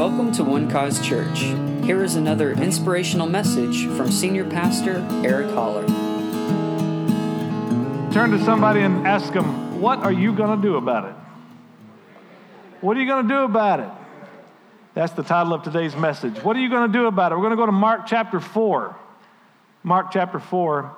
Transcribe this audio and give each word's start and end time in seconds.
Welcome 0.00 0.32
to 0.32 0.44
One 0.44 0.70
Cause 0.70 1.06
Church. 1.06 1.40
Here 1.84 2.02
is 2.02 2.14
another 2.14 2.52
inspirational 2.52 3.26
message 3.26 3.86
from 3.98 4.10
Senior 4.10 4.48
Pastor 4.48 5.06
Eric 5.22 5.50
Holler. 5.50 5.86
Turn 8.10 8.30
to 8.30 8.42
somebody 8.42 8.80
and 8.80 9.06
ask 9.06 9.30
them, 9.34 9.78
What 9.78 9.98
are 9.98 10.10
you 10.10 10.34
going 10.34 10.58
to 10.58 10.66
do 10.66 10.76
about 10.76 11.04
it? 11.04 11.14
What 12.80 12.96
are 12.96 13.00
you 13.00 13.06
going 13.06 13.28
to 13.28 13.28
do 13.28 13.42
about 13.42 13.80
it? 13.80 13.90
That's 14.94 15.12
the 15.12 15.22
title 15.22 15.52
of 15.52 15.64
today's 15.64 15.94
message. 15.94 16.42
What 16.42 16.56
are 16.56 16.60
you 16.60 16.70
going 16.70 16.90
to 16.90 16.98
do 16.98 17.04
about 17.04 17.32
it? 17.32 17.34
We're 17.34 17.42
going 17.42 17.50
to 17.50 17.56
go 17.56 17.66
to 17.66 17.72
Mark 17.72 18.06
chapter 18.06 18.40
4. 18.40 18.96
Mark 19.82 20.12
chapter 20.12 20.38
4. 20.38 20.96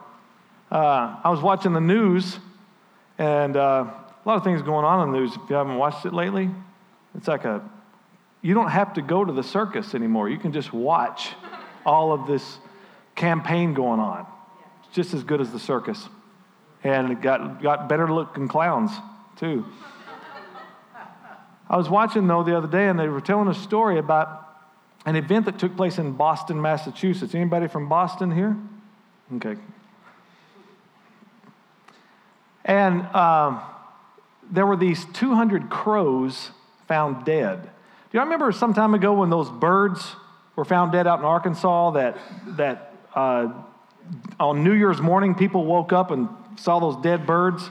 Uh, 0.70 1.16
I 1.24 1.28
was 1.28 1.40
watching 1.40 1.72
the 1.72 1.80
news, 1.80 2.38
and 3.18 3.56
uh, 3.56 3.84
a 4.24 4.28
lot 4.28 4.36
of 4.36 4.44
things 4.44 4.62
going 4.62 4.84
on 4.84 5.08
in 5.08 5.12
the 5.12 5.18
news. 5.18 5.34
If 5.34 5.50
you 5.50 5.56
haven't 5.56 5.76
watched 5.76 6.06
it 6.06 6.14
lately, 6.14 6.48
it's 7.16 7.26
like 7.26 7.44
a 7.44 7.68
you 8.42 8.54
don't 8.54 8.70
have 8.70 8.94
to 8.94 9.02
go 9.02 9.24
to 9.24 9.32
the 9.32 9.44
circus 9.44 9.94
anymore. 9.94 10.28
You 10.28 10.36
can 10.36 10.52
just 10.52 10.72
watch 10.72 11.30
all 11.86 12.12
of 12.12 12.26
this 12.26 12.58
campaign 13.14 13.72
going 13.72 14.00
on. 14.00 14.26
It's 14.84 14.94
just 14.94 15.14
as 15.14 15.22
good 15.22 15.40
as 15.40 15.52
the 15.52 15.60
circus. 15.60 16.08
And 16.82 17.12
it 17.12 17.20
got, 17.20 17.62
got 17.62 17.88
better 17.88 18.12
looking 18.12 18.48
clowns, 18.48 18.90
too. 19.36 19.64
I 21.70 21.76
was 21.76 21.88
watching, 21.88 22.26
though, 22.26 22.42
the 22.42 22.56
other 22.56 22.66
day, 22.66 22.88
and 22.88 22.98
they 22.98 23.08
were 23.08 23.20
telling 23.20 23.48
a 23.48 23.54
story 23.54 23.98
about 23.98 24.48
an 25.06 25.14
event 25.14 25.46
that 25.46 25.60
took 25.60 25.76
place 25.76 25.98
in 25.98 26.12
Boston, 26.12 26.60
Massachusetts. 26.60 27.34
Anybody 27.34 27.68
from 27.68 27.88
Boston 27.88 28.32
here? 28.32 28.56
Okay. 29.36 29.56
And 32.64 33.02
um, 33.14 33.62
there 34.50 34.66
were 34.66 34.76
these 34.76 35.04
200 35.12 35.70
crows 35.70 36.50
found 36.88 37.24
dead 37.24 37.71
do 38.12 38.18
you 38.18 38.24
remember 38.24 38.52
some 38.52 38.74
time 38.74 38.92
ago 38.92 39.14
when 39.14 39.30
those 39.30 39.50
birds 39.50 40.16
were 40.54 40.66
found 40.66 40.92
dead 40.92 41.06
out 41.06 41.18
in 41.18 41.24
Arkansas 41.24 41.92
that, 41.92 42.18
that 42.58 42.94
uh, 43.14 43.48
on 44.38 44.62
New 44.62 44.74
Year's 44.74 45.00
morning 45.00 45.34
people 45.34 45.64
woke 45.64 45.94
up 45.94 46.10
and 46.10 46.28
saw 46.56 46.78
those 46.78 47.02
dead 47.02 47.26
birds? 47.26 47.64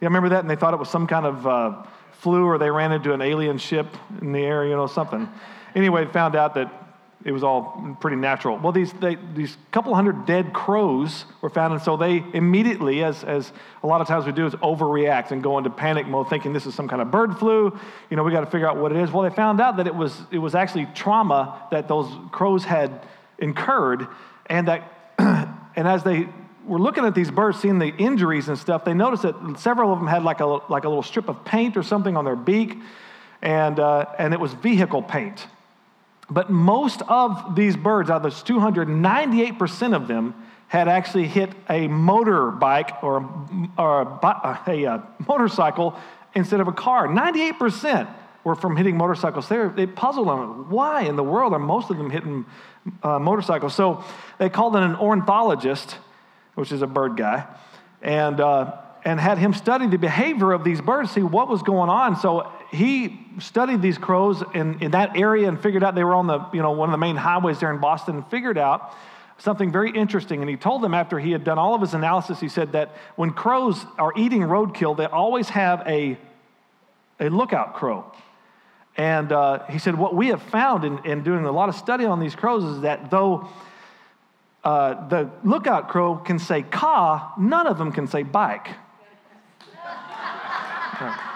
You 0.00 0.08
remember 0.08 0.30
that? 0.30 0.40
And 0.40 0.50
they 0.50 0.56
thought 0.56 0.74
it 0.74 0.80
was 0.80 0.90
some 0.90 1.06
kind 1.06 1.26
of 1.26 1.46
uh, 1.46 1.82
flu 2.10 2.44
or 2.44 2.58
they 2.58 2.72
ran 2.72 2.90
into 2.90 3.12
an 3.12 3.22
alien 3.22 3.56
ship 3.56 3.86
in 4.20 4.32
the 4.32 4.40
air, 4.40 4.66
you 4.66 4.74
know, 4.74 4.88
something. 4.88 5.28
Anyway, 5.76 6.04
found 6.06 6.34
out 6.34 6.54
that 6.54 6.72
it 7.24 7.32
was 7.32 7.42
all 7.42 7.96
pretty 8.00 8.16
natural. 8.16 8.58
Well, 8.58 8.72
these, 8.72 8.92
they, 8.94 9.16
these 9.34 9.56
couple 9.70 9.94
hundred 9.94 10.26
dead 10.26 10.52
crows 10.52 11.24
were 11.40 11.48
found, 11.48 11.72
and 11.72 11.82
so 11.82 11.96
they 11.96 12.22
immediately, 12.34 13.02
as, 13.02 13.24
as 13.24 13.50
a 13.82 13.86
lot 13.86 14.02
of 14.02 14.08
times 14.08 14.26
we 14.26 14.32
do, 14.32 14.46
is 14.46 14.54
overreact 14.56 15.30
and 15.30 15.42
go 15.42 15.56
into 15.56 15.70
panic 15.70 16.06
mode, 16.06 16.28
thinking 16.28 16.52
this 16.52 16.66
is 16.66 16.74
some 16.74 16.86
kind 16.86 17.00
of 17.00 17.10
bird 17.10 17.38
flu. 17.38 17.78
You 18.10 18.16
know, 18.16 18.24
we 18.24 18.32
got 18.32 18.40
to 18.40 18.50
figure 18.50 18.68
out 18.68 18.76
what 18.76 18.92
it 18.92 18.98
is. 18.98 19.10
Well, 19.10 19.28
they 19.28 19.34
found 19.34 19.60
out 19.60 19.78
that 19.78 19.86
it 19.86 19.94
was, 19.94 20.14
it 20.30 20.38
was 20.38 20.54
actually 20.54 20.86
trauma 20.94 21.66
that 21.70 21.88
those 21.88 22.08
crows 22.30 22.64
had 22.64 23.06
incurred, 23.38 24.06
and 24.46 24.68
that, 24.68 24.82
and 25.18 25.88
as 25.88 26.02
they 26.02 26.28
were 26.66 26.78
looking 26.78 27.06
at 27.06 27.14
these 27.14 27.30
birds, 27.30 27.58
seeing 27.58 27.78
the 27.78 27.94
injuries 27.96 28.48
and 28.48 28.58
stuff, 28.58 28.84
they 28.84 28.94
noticed 28.94 29.22
that 29.22 29.58
several 29.58 29.92
of 29.92 29.98
them 29.98 30.08
had 30.08 30.24
like 30.24 30.40
a, 30.40 30.46
like 30.46 30.84
a 30.84 30.88
little 30.88 31.02
strip 31.02 31.28
of 31.28 31.42
paint 31.44 31.76
or 31.78 31.82
something 31.82 32.18
on 32.18 32.26
their 32.26 32.36
beak, 32.36 32.76
and, 33.40 33.80
uh, 33.80 34.04
and 34.18 34.34
it 34.34 34.40
was 34.40 34.52
vehicle 34.52 35.02
paint. 35.02 35.46
But 36.30 36.50
most 36.50 37.02
of 37.02 37.54
these 37.54 37.76
birds, 37.76 38.10
out 38.10 38.16
of 38.16 38.22
those 38.22 38.42
298% 38.42 39.94
of 39.94 40.08
them, 40.08 40.34
had 40.68 40.88
actually 40.88 41.26
hit 41.28 41.50
a 41.68 41.88
motorbike 41.88 43.02
or, 43.02 43.18
a, 43.18 43.80
or 43.80 44.02
a, 44.02 44.60
a, 44.66 44.84
a, 44.84 45.08
motorcycle 45.28 45.96
instead 46.34 46.60
of 46.60 46.68
a 46.68 46.72
car. 46.72 47.06
98% 47.06 48.12
were 48.42 48.54
from 48.54 48.76
hitting 48.76 48.96
motorcycles. 48.96 49.48
They, 49.48 49.68
they 49.68 49.86
puzzled 49.86 50.28
them. 50.28 50.70
Why 50.70 51.02
in 51.02 51.16
the 51.16 51.22
world 51.22 51.52
are 51.52 51.58
most 51.58 51.90
of 51.90 51.96
them 51.96 52.10
hitting 52.10 52.44
uh, 53.02 53.18
motorcycles? 53.18 53.74
So 53.74 54.04
they 54.38 54.48
called 54.48 54.76
in 54.76 54.82
an 54.82 54.96
ornithologist, 54.96 55.96
which 56.54 56.72
is 56.72 56.82
a 56.82 56.86
bird 56.86 57.16
guy, 57.16 57.46
and, 58.02 58.40
uh, 58.40 58.76
and 59.04 59.20
had 59.20 59.38
him 59.38 59.54
study 59.54 59.86
the 59.86 59.98
behavior 59.98 60.52
of 60.52 60.64
these 60.64 60.80
birds, 60.80 61.10
see 61.10 61.22
what 61.22 61.48
was 61.48 61.62
going 61.62 61.90
on. 61.90 62.16
So 62.16 62.50
he 62.74 63.20
studied 63.38 63.82
these 63.82 63.98
crows 63.98 64.42
in, 64.54 64.82
in 64.82 64.90
that 64.92 65.16
area 65.16 65.48
and 65.48 65.60
figured 65.60 65.82
out 65.82 65.94
they 65.94 66.04
were 66.04 66.14
on 66.14 66.26
the, 66.26 66.40
you 66.52 66.60
know, 66.62 66.72
one 66.72 66.88
of 66.88 66.92
the 66.92 66.98
main 66.98 67.16
highways 67.16 67.60
there 67.60 67.72
in 67.72 67.80
Boston 67.80 68.16
and 68.16 68.26
figured 68.28 68.58
out 68.58 68.94
something 69.38 69.72
very 69.72 69.90
interesting. 69.90 70.40
And 70.40 70.50
he 70.50 70.56
told 70.56 70.82
them 70.82 70.94
after 70.94 71.18
he 71.18 71.32
had 71.32 71.44
done 71.44 71.58
all 71.58 71.74
of 71.74 71.80
his 71.80 71.94
analysis, 71.94 72.40
he 72.40 72.48
said 72.48 72.72
that 72.72 72.94
when 73.16 73.30
crows 73.30 73.84
are 73.98 74.12
eating 74.16 74.42
roadkill, 74.42 74.96
they 74.96 75.06
always 75.06 75.48
have 75.50 75.82
a, 75.86 76.18
a 77.20 77.28
lookout 77.28 77.74
crow. 77.74 78.10
And 78.96 79.32
uh, 79.32 79.64
he 79.66 79.78
said, 79.78 79.96
What 79.96 80.14
we 80.14 80.28
have 80.28 80.42
found 80.42 80.84
in, 80.84 81.04
in, 81.04 81.24
doing 81.24 81.44
a 81.44 81.52
lot 81.52 81.68
of 81.68 81.74
study 81.74 82.04
on 82.04 82.20
these 82.20 82.36
crows 82.36 82.62
is 82.64 82.82
that 82.82 83.10
though 83.10 83.48
uh, 84.62 85.08
the 85.08 85.30
lookout 85.42 85.88
crow 85.88 86.16
can 86.16 86.38
say 86.38 86.62
caw, 86.62 87.32
none 87.36 87.66
of 87.66 87.76
them 87.76 87.90
can 87.90 88.06
say 88.06 88.22
bike. 88.22 88.68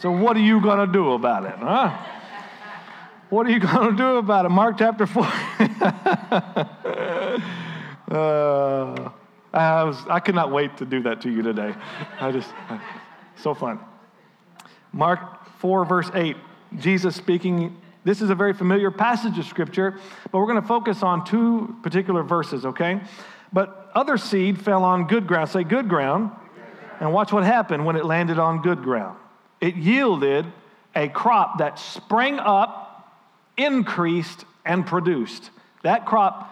So, 0.00 0.10
what 0.10 0.36
are 0.36 0.40
you 0.40 0.60
going 0.60 0.86
to 0.86 0.92
do 0.92 1.12
about 1.12 1.44
it, 1.44 1.54
huh? 1.56 1.96
What 3.30 3.46
are 3.46 3.50
you 3.50 3.58
going 3.72 3.90
to 3.90 3.96
do 3.96 4.16
about 4.16 4.44
it? 4.44 4.50
Mark 4.50 4.76
chapter 4.78 5.06
4. 5.06 5.22
uh, 8.10 9.10
I, 9.52 9.84
was, 9.84 9.96
I 10.08 10.20
could 10.20 10.34
not 10.34 10.52
wait 10.52 10.76
to 10.76 10.84
do 10.84 11.02
that 11.04 11.20
to 11.22 11.30
you 11.30 11.42
today. 11.42 11.74
I 12.20 12.30
just, 12.32 12.50
so 13.36 13.54
fun. 13.54 13.80
Mark 14.92 15.46
4, 15.58 15.84
verse 15.84 16.10
8, 16.14 16.36
Jesus 16.78 17.16
speaking. 17.16 17.76
This 18.04 18.20
is 18.20 18.28
a 18.28 18.34
very 18.34 18.52
familiar 18.52 18.90
passage 18.90 19.38
of 19.38 19.46
scripture, 19.46 19.98
but 20.30 20.38
we're 20.38 20.46
going 20.46 20.60
to 20.60 20.68
focus 20.68 21.02
on 21.02 21.24
two 21.24 21.74
particular 21.82 22.22
verses, 22.22 22.66
okay? 22.66 23.00
But 23.52 23.90
other 23.94 24.18
seed 24.18 24.60
fell 24.60 24.84
on 24.84 25.06
good 25.06 25.26
ground. 25.26 25.48
Say, 25.48 25.64
good 25.64 25.88
ground. 25.88 26.30
And 27.04 27.12
watch 27.12 27.34
what 27.34 27.44
happened 27.44 27.84
when 27.84 27.96
it 27.96 28.06
landed 28.06 28.38
on 28.38 28.62
good 28.62 28.82
ground. 28.82 29.18
It 29.60 29.76
yielded 29.76 30.46
a 30.96 31.06
crop 31.10 31.58
that 31.58 31.78
sprang 31.78 32.38
up, 32.38 33.12
increased, 33.58 34.46
and 34.64 34.86
produced. 34.86 35.50
That 35.82 36.06
crop 36.06 36.50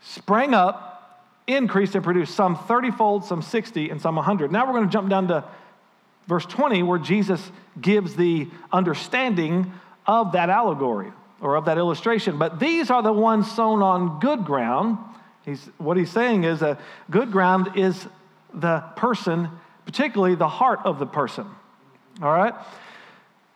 sprang 0.00 0.54
up, 0.54 1.22
increased, 1.46 1.94
and 1.94 2.02
produced 2.02 2.34
some 2.34 2.56
30 2.56 2.90
fold, 2.90 3.24
some 3.26 3.42
60, 3.42 3.90
and 3.90 4.02
some 4.02 4.16
100. 4.16 4.50
Now 4.50 4.66
we're 4.66 4.72
going 4.72 4.88
to 4.88 4.92
jump 4.92 5.08
down 5.08 5.28
to 5.28 5.44
verse 6.26 6.46
20, 6.46 6.82
where 6.82 6.98
Jesus 6.98 7.40
gives 7.80 8.16
the 8.16 8.48
understanding 8.72 9.72
of 10.04 10.32
that 10.32 10.50
allegory 10.50 11.12
or 11.40 11.54
of 11.54 11.66
that 11.66 11.78
illustration. 11.78 12.38
But 12.38 12.58
these 12.58 12.90
are 12.90 13.04
the 13.04 13.12
ones 13.12 13.48
sown 13.52 13.82
on 13.82 14.18
good 14.18 14.44
ground. 14.44 14.98
He's, 15.44 15.64
what 15.78 15.96
he's 15.96 16.10
saying 16.10 16.42
is 16.42 16.60
a 16.60 16.76
good 17.08 17.30
ground 17.30 17.76
is 17.76 18.08
the 18.52 18.80
person 18.96 19.48
particularly 19.86 20.34
the 20.34 20.48
heart 20.48 20.80
of 20.84 20.98
the 20.98 21.06
person. 21.06 21.46
All 22.20 22.32
right? 22.32 22.54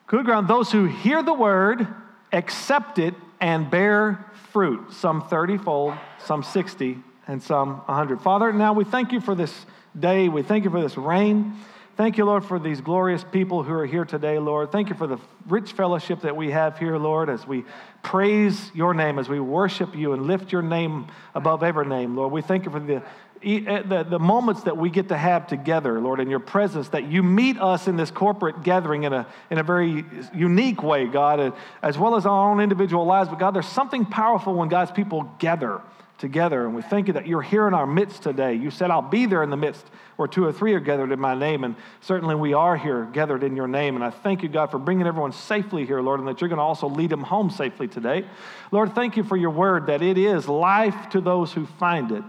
Good 0.06 0.24
ground, 0.24 0.48
those 0.48 0.72
who 0.72 0.86
hear 0.86 1.22
the 1.22 1.34
word, 1.34 1.86
accept 2.32 2.98
it, 2.98 3.14
and 3.40 3.70
bear 3.70 4.24
fruit, 4.52 4.92
some 4.92 5.28
30 5.28 5.58
fold, 5.58 5.94
some 6.24 6.42
60, 6.42 6.98
and 7.26 7.42
some 7.42 7.78
100. 7.86 8.20
Father, 8.20 8.52
now 8.52 8.72
we 8.72 8.84
thank 8.84 9.12
you 9.12 9.20
for 9.20 9.34
this 9.34 9.66
day. 9.98 10.28
We 10.28 10.42
thank 10.42 10.64
you 10.64 10.70
for 10.70 10.80
this 10.80 10.96
rain. 10.96 11.54
Thank 11.96 12.16
you, 12.16 12.24
Lord, 12.24 12.44
for 12.44 12.58
these 12.58 12.80
glorious 12.80 13.24
people 13.24 13.62
who 13.62 13.72
are 13.74 13.86
here 13.86 14.04
today, 14.04 14.38
Lord. 14.38 14.72
Thank 14.72 14.88
you 14.88 14.94
for 14.94 15.06
the 15.06 15.18
rich 15.48 15.72
fellowship 15.72 16.22
that 16.22 16.34
we 16.34 16.50
have 16.50 16.78
here, 16.78 16.96
Lord, 16.96 17.28
as 17.28 17.46
we 17.46 17.64
praise 18.02 18.70
your 18.74 18.94
name, 18.94 19.18
as 19.18 19.28
we 19.28 19.38
worship 19.38 19.94
you 19.94 20.12
and 20.12 20.26
lift 20.26 20.50
your 20.50 20.62
name 20.62 21.08
above 21.34 21.62
every 21.62 21.86
name, 21.86 22.16
Lord. 22.16 22.32
We 22.32 22.42
thank 22.42 22.64
you 22.64 22.70
for 22.70 22.80
the 22.80 23.02
Eh, 23.42 23.82
the, 23.82 24.02
the 24.02 24.18
moments 24.18 24.64
that 24.64 24.76
we 24.76 24.90
get 24.90 25.08
to 25.08 25.16
have 25.16 25.46
together, 25.46 25.98
Lord, 25.98 26.20
in 26.20 26.28
your 26.28 26.40
presence, 26.40 26.88
that 26.90 27.04
you 27.04 27.22
meet 27.22 27.58
us 27.58 27.88
in 27.88 27.96
this 27.96 28.10
corporate 28.10 28.62
gathering 28.62 29.04
in 29.04 29.14
a, 29.14 29.26
in 29.50 29.56
a 29.58 29.62
very 29.62 30.04
unique 30.34 30.82
way, 30.82 31.06
God, 31.06 31.54
as 31.82 31.96
well 31.96 32.16
as 32.16 32.26
our 32.26 32.50
own 32.50 32.60
individual 32.60 33.06
lives. 33.06 33.30
But 33.30 33.38
God, 33.38 33.54
there's 33.54 33.66
something 33.66 34.04
powerful 34.04 34.54
when 34.54 34.68
God's 34.68 34.90
people 34.90 35.32
gather 35.38 35.80
together. 36.18 36.66
And 36.66 36.74
we 36.74 36.82
thank 36.82 37.06
you 37.06 37.14
that 37.14 37.26
you're 37.26 37.40
here 37.40 37.66
in 37.66 37.72
our 37.72 37.86
midst 37.86 38.22
today. 38.22 38.52
You 38.52 38.70
said, 38.70 38.90
I'll 38.90 39.00
be 39.00 39.24
there 39.24 39.42
in 39.42 39.48
the 39.48 39.56
midst 39.56 39.86
where 40.16 40.28
two 40.28 40.44
or 40.44 40.52
three 40.52 40.74
are 40.74 40.80
gathered 40.80 41.10
in 41.10 41.18
my 41.18 41.34
name. 41.34 41.64
And 41.64 41.76
certainly 42.02 42.34
we 42.34 42.52
are 42.52 42.76
here 42.76 43.06
gathered 43.06 43.42
in 43.42 43.56
your 43.56 43.68
name. 43.68 43.94
And 43.94 44.04
I 44.04 44.10
thank 44.10 44.42
you, 44.42 44.50
God, 44.50 44.70
for 44.70 44.78
bringing 44.78 45.06
everyone 45.06 45.32
safely 45.32 45.86
here, 45.86 46.02
Lord, 46.02 46.20
and 46.20 46.28
that 46.28 46.42
you're 46.42 46.50
going 46.50 46.58
to 46.58 46.62
also 46.62 46.90
lead 46.90 47.08
them 47.08 47.22
home 47.22 47.48
safely 47.48 47.88
today. 47.88 48.26
Lord, 48.70 48.94
thank 48.94 49.16
you 49.16 49.24
for 49.24 49.38
your 49.38 49.48
word 49.48 49.86
that 49.86 50.02
it 50.02 50.18
is 50.18 50.46
life 50.46 51.08
to 51.12 51.22
those 51.22 51.54
who 51.54 51.64
find 51.64 52.12
it 52.12 52.22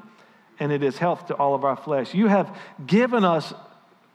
and 0.62 0.72
it 0.72 0.84
is 0.84 0.96
health 0.96 1.26
to 1.26 1.34
all 1.34 1.56
of 1.56 1.66
our 1.66 1.76
flesh. 1.76 2.14
You 2.14 2.28
have 2.28 2.56
given 2.86 3.26
us 3.26 3.52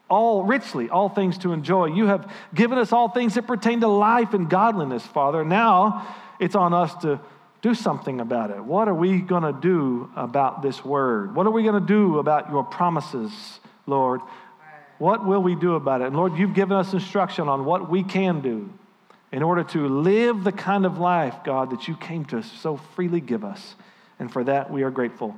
all 0.08 0.44
richly, 0.44 0.88
all 0.88 1.08
things 1.08 1.38
to 1.38 1.52
enjoy. 1.52 1.86
You 1.86 2.06
have 2.06 2.32
given 2.54 2.78
us 2.78 2.92
all 2.92 3.08
things 3.08 3.34
that 3.34 3.48
pertain 3.48 3.80
to 3.80 3.88
life 3.88 4.32
and 4.32 4.48
godliness, 4.48 5.04
Father. 5.04 5.44
Now 5.44 6.06
it's 6.38 6.54
on 6.54 6.72
us 6.72 6.94
to 7.02 7.18
do 7.62 7.74
something 7.74 8.20
about 8.20 8.52
it. 8.52 8.62
What 8.62 8.86
are 8.86 8.94
we 8.94 9.20
going 9.20 9.42
to 9.42 9.60
do 9.60 10.08
about 10.14 10.62
this 10.62 10.84
word? 10.84 11.34
What 11.34 11.48
are 11.48 11.50
we 11.50 11.64
going 11.64 11.80
to 11.80 11.86
do 11.86 12.20
about 12.20 12.48
your 12.48 12.62
promises, 12.62 13.32
Lord? 13.88 14.20
What 14.98 15.26
will 15.26 15.42
we 15.42 15.56
do 15.56 15.74
about 15.74 16.00
it? 16.00 16.06
And 16.06 16.16
Lord, 16.16 16.38
you've 16.38 16.54
given 16.54 16.76
us 16.76 16.92
instruction 16.92 17.48
on 17.48 17.64
what 17.64 17.90
we 17.90 18.04
can 18.04 18.40
do 18.40 18.70
in 19.32 19.42
order 19.42 19.64
to 19.64 19.88
live 19.88 20.44
the 20.44 20.52
kind 20.52 20.86
of 20.86 20.98
life, 20.98 21.34
God, 21.44 21.70
that 21.70 21.88
you 21.88 21.96
came 21.96 22.24
to 22.26 22.44
so 22.44 22.76
freely 22.76 23.20
give 23.20 23.44
us. 23.44 23.74
And 24.20 24.32
for 24.32 24.44
that, 24.44 24.70
we 24.70 24.84
are 24.84 24.92
grateful. 24.92 25.34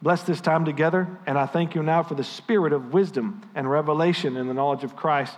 Bless 0.00 0.22
this 0.22 0.40
time 0.40 0.64
together, 0.64 1.08
and 1.26 1.36
I 1.36 1.46
thank 1.46 1.74
you 1.74 1.82
now 1.82 2.02
for 2.02 2.14
the 2.14 2.24
spirit 2.24 2.72
of 2.72 2.92
wisdom 2.92 3.42
and 3.54 3.68
revelation 3.68 4.36
in 4.36 4.46
the 4.46 4.54
knowledge 4.54 4.84
of 4.84 4.94
Christ 4.94 5.36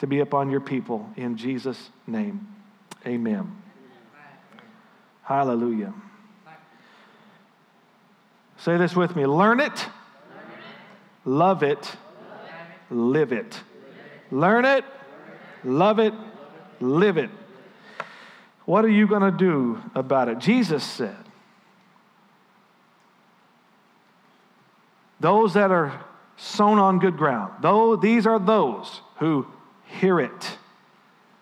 to 0.00 0.06
be 0.06 0.20
upon 0.20 0.50
your 0.50 0.60
people. 0.60 1.08
In 1.16 1.36
Jesus' 1.36 1.90
name, 2.06 2.46
amen. 3.06 3.56
Hallelujah. 5.22 5.94
Say 8.58 8.76
this 8.76 8.94
with 8.94 9.16
me 9.16 9.26
learn 9.26 9.60
it, 9.60 9.86
love 11.24 11.62
it, 11.62 11.96
live 12.90 13.32
it. 13.32 13.60
Learn 14.32 14.64
it, 14.64 14.84
love 15.62 15.98
it, 15.98 16.14
live 16.80 17.18
it. 17.18 17.28
What 18.64 18.84
are 18.84 18.90
you 18.90 19.06
going 19.06 19.22
to 19.22 19.30
do 19.30 19.78
about 19.94 20.28
it? 20.28 20.38
Jesus 20.38 20.82
said, 20.82 21.16
Those 25.22 25.54
that 25.54 25.70
are 25.70 26.04
sown 26.36 26.80
on 26.80 26.98
good 26.98 27.16
ground, 27.16 27.52
though 27.62 27.94
these 27.94 28.26
are 28.26 28.40
those 28.40 29.00
who 29.18 29.46
hear 30.00 30.18
it. 30.18 30.58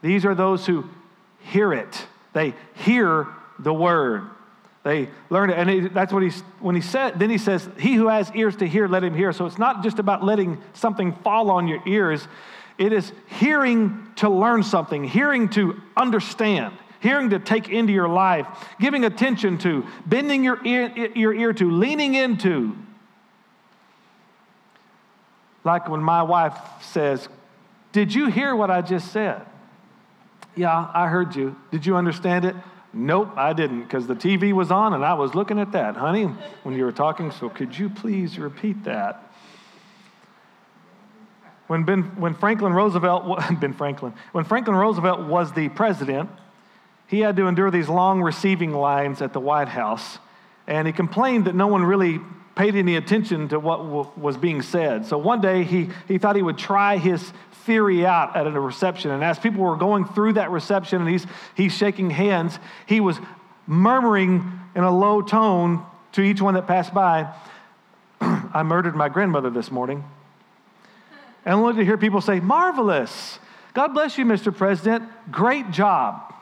These 0.03 0.27
are 0.27 0.35
those 0.35 0.67
who 0.67 0.85
hear 1.41 1.73
it. 1.73 2.07
They 2.35 2.53
hear 2.75 3.27
the 3.59 3.73
word. 3.73 4.25
They 4.83 5.09
learn 5.31 5.49
it. 5.49 5.57
And 5.57 5.95
that's 5.95 6.13
what 6.13 6.23
he's, 6.23 6.43
when 6.59 6.75
he 6.75 6.83
said, 6.83 7.19
then 7.19 7.31
he 7.31 7.39
says, 7.39 7.67
He 7.79 7.95
who 7.95 8.09
has 8.09 8.31
ears 8.35 8.55
to 8.57 8.69
hear, 8.69 8.87
let 8.87 9.03
him 9.03 9.15
hear. 9.15 9.33
So 9.33 9.47
it's 9.47 9.59
not 9.59 9.83
just 9.83 9.99
about 9.99 10.23
letting 10.23 10.61
something 10.75 11.15
fall 11.25 11.51
on 11.51 11.67
your 11.67 11.83
ears, 11.87 12.29
it 12.77 12.93
is 12.93 13.11
hearing 13.39 14.09
to 14.17 14.29
learn 14.29 14.63
something, 14.63 15.05
hearing 15.05 15.49
to 15.51 15.81
understand, 15.97 16.75
hearing 17.01 17.31
to 17.31 17.39
take 17.39 17.71
into 17.71 17.95
your 17.95 18.09
life, 18.09 18.47
giving 18.79 19.07
attention 19.07 19.57
to, 19.59 19.87
bending 20.05 20.45
your 20.45 20.63
ear, 20.67 21.09
your 21.15 21.33
ear 21.33 21.55
to, 21.55 21.71
leaning 21.71 22.15
into. 22.15 22.77
Like 25.65 25.89
when 25.89 26.03
my 26.03 26.23
wife 26.23 26.57
says, 26.81 27.29
Did 27.93 28.15
you 28.15 28.27
hear 28.27 28.55
what 28.55 28.71
I 28.71 28.83
just 28.83 29.13
said? 29.13 29.43
Yeah, 30.57 30.91
I 30.93 31.09
heard 31.09 31.37
you. 31.37 31.57
Did 31.71 31.87
you 31.87 31.97
understand 31.97 32.45
it? 32.45 32.57
Nope, 32.93 33.31
I 33.37 33.53
didn't, 33.53 33.83
because 33.83 34.07
the 34.07 34.17
TV 34.17 34.53
was 34.53 34.71
on 34.71 34.95
and 34.95 35.05
I 35.05 35.15
was 35.15 35.35
looking 35.35 35.61
at 35.61 35.73
that, 35.73 35.97
honey, 35.97 36.25
when 36.65 36.75
you 36.75 36.85
were 36.85 36.93
talking. 36.93 37.31
So 37.31 37.49
could 37.49 37.79
you 37.79 37.89
please 37.89 38.39
repeat 38.39 38.85
that? 38.85 39.31
When, 41.69 41.85
ben, 41.85 42.03
when 42.17 42.35
Franklin 42.35 42.73
Roosevelt, 42.73 43.41
Ben 43.61 43.75
Franklin, 43.75 44.13
when 44.33 44.45
Franklin 44.45 44.75
Roosevelt 44.75 45.21
was 45.21 45.53
the 45.53 45.69
president, 45.69 46.29
he 47.07 47.21
had 47.21 47.37
to 47.37 47.47
endure 47.47 47.71
these 47.71 47.89
long 47.89 48.23
receiving 48.23 48.73
lines 48.73 49.23
at 49.23 49.33
the 49.33 49.41
White 49.41 49.69
House. 49.69 50.19
And 50.67 50.89
he 50.89 50.93
complained 50.93 51.45
that 51.45 51.55
no 51.55 51.69
one 51.69 51.85
really 51.85 52.21
paid 52.55 52.75
any 52.75 52.97
attention 52.97 53.49
to 53.49 53.59
what 53.59 53.79
w- 53.79 54.11
was 54.17 54.37
being 54.37 54.63
said. 54.63 55.07
So 55.07 55.19
one 55.19 55.41
day 55.41 55.65
he, 55.65 55.91
he 56.09 56.19
thought 56.19 56.37
he 56.37 56.43
would 56.43 56.59
try 56.59 56.97
his 56.97 57.33
theory 57.65 58.05
out 58.05 58.37
at 58.37 58.47
a 58.47 58.61
reception. 58.61 59.11
And 59.11 59.23
as 59.23 59.39
people 59.39 59.63
were 59.63 59.77
going 59.77 60.05
through 60.05 60.35
that 60.35 60.51
reception 60.51 61.01
and 61.03 61.11
he's, 61.11 61.27
he's 61.57 61.73
shaking 61.73 62.11
hands, 62.11 62.59
he 62.87 63.01
was 63.01 63.19
murmuring 63.67 64.61
in 64.75 64.83
a 64.83 64.91
low 64.91 65.23
tone 65.23 65.85
to 66.13 66.23
each 66.23 66.43
one 66.43 66.55
that 66.55 66.67
passed 66.67 66.93
by, 66.93 67.33
I 68.21 68.63
murdered 68.63 68.97
my 68.97 69.09
grandmother 69.09 69.51
this 69.51 69.71
morning. 69.71 70.05
And 71.45 71.55
only 71.55 71.77
to 71.77 71.85
hear 71.85 71.97
people 71.97 72.21
say, 72.21 72.41
Marvelous. 72.41 73.39
God 73.73 73.95
bless 73.95 74.19
you, 74.19 74.25
Mr. 74.25 74.55
President. 74.55 75.09
Great 75.31 75.71
job. 75.71 76.35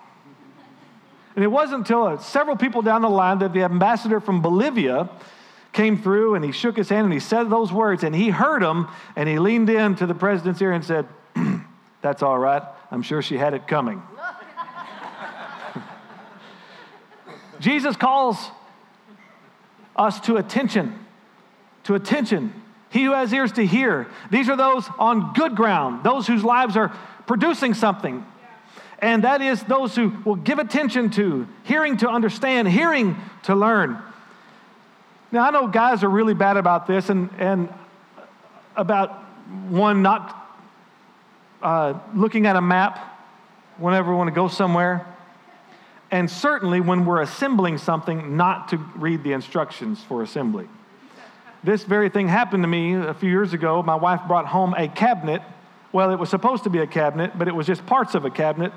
And 1.36 1.44
it 1.44 1.48
wasn't 1.48 1.80
until 1.80 2.04
uh, 2.04 2.18
several 2.18 2.56
people 2.56 2.82
down 2.82 3.02
the 3.02 3.10
line 3.10 3.38
that 3.40 3.52
the 3.52 3.62
ambassador 3.62 4.18
from 4.18 4.42
Bolivia 4.42 5.08
came 5.72 6.00
through 6.00 6.34
and 6.34 6.44
he 6.44 6.52
shook 6.52 6.76
his 6.76 6.88
hand 6.88 7.04
and 7.04 7.12
he 7.12 7.20
said 7.20 7.44
those 7.50 7.72
words 7.72 8.02
and 8.02 8.14
he 8.14 8.30
heard 8.30 8.62
them 8.62 8.88
and 9.16 9.28
he 9.28 9.38
leaned 9.38 9.70
in 9.70 9.94
to 9.96 10.06
the 10.06 10.14
president's 10.14 10.60
ear 10.60 10.72
and 10.72 10.84
said, 10.84 11.06
That's 12.02 12.22
all 12.22 12.38
right. 12.38 12.62
I'm 12.90 13.02
sure 13.02 13.22
she 13.22 13.36
had 13.36 13.54
it 13.54 13.66
coming. 13.68 14.02
Jesus 17.60 17.96
calls 17.96 18.38
us 19.96 20.20
to 20.20 20.36
attention, 20.36 21.06
to 21.84 21.94
attention. 21.94 22.52
He 22.90 23.04
who 23.04 23.12
has 23.12 23.32
ears 23.32 23.52
to 23.52 23.66
hear. 23.66 24.06
These 24.30 24.48
are 24.48 24.56
those 24.56 24.88
on 24.98 25.32
good 25.34 25.56
ground, 25.56 26.04
those 26.04 26.26
whose 26.26 26.44
lives 26.44 26.76
are 26.76 26.96
producing 27.26 27.74
something. 27.74 28.24
And 29.00 29.24
that 29.24 29.42
is 29.42 29.62
those 29.64 29.94
who 29.94 30.12
will 30.24 30.36
give 30.36 30.58
attention 30.58 31.10
to, 31.10 31.46
hearing 31.64 31.98
to 31.98 32.08
understand, 32.08 32.68
hearing 32.68 33.16
to 33.44 33.54
learn. 33.54 34.02
Now, 35.30 35.46
I 35.46 35.50
know 35.50 35.66
guys 35.66 36.02
are 36.04 36.08
really 36.08 36.34
bad 36.34 36.56
about 36.56 36.86
this 36.86 37.10
and, 37.10 37.28
and 37.38 37.68
about 38.76 39.10
one 39.68 40.00
not 40.02 40.34
uh, 41.62 41.98
looking 42.14 42.46
at 42.46 42.56
a 42.56 42.62
map 42.62 42.98
whenever 43.76 44.10
we 44.10 44.16
want 44.16 44.28
to 44.28 44.34
go 44.34 44.48
somewhere. 44.48 45.06
And 46.10 46.30
certainly 46.30 46.80
when 46.80 47.04
we're 47.04 47.20
assembling 47.20 47.76
something, 47.76 48.36
not 48.36 48.68
to 48.68 48.78
read 48.96 49.22
the 49.22 49.32
instructions 49.32 50.02
for 50.02 50.22
assembly. 50.22 50.66
This 51.62 51.84
very 51.84 52.08
thing 52.08 52.28
happened 52.28 52.62
to 52.62 52.68
me 52.68 52.94
a 52.94 53.12
few 53.12 53.28
years 53.28 53.52
ago. 53.52 53.82
My 53.82 53.96
wife 53.96 54.22
brought 54.26 54.46
home 54.46 54.74
a 54.78 54.88
cabinet. 54.88 55.42
Well, 55.92 56.10
it 56.10 56.18
was 56.18 56.30
supposed 56.30 56.64
to 56.64 56.70
be 56.70 56.78
a 56.78 56.86
cabinet, 56.86 57.32
but 57.36 57.48
it 57.48 57.54
was 57.54 57.66
just 57.66 57.84
parts 57.84 58.14
of 58.14 58.24
a 58.24 58.30
cabinet 58.30 58.72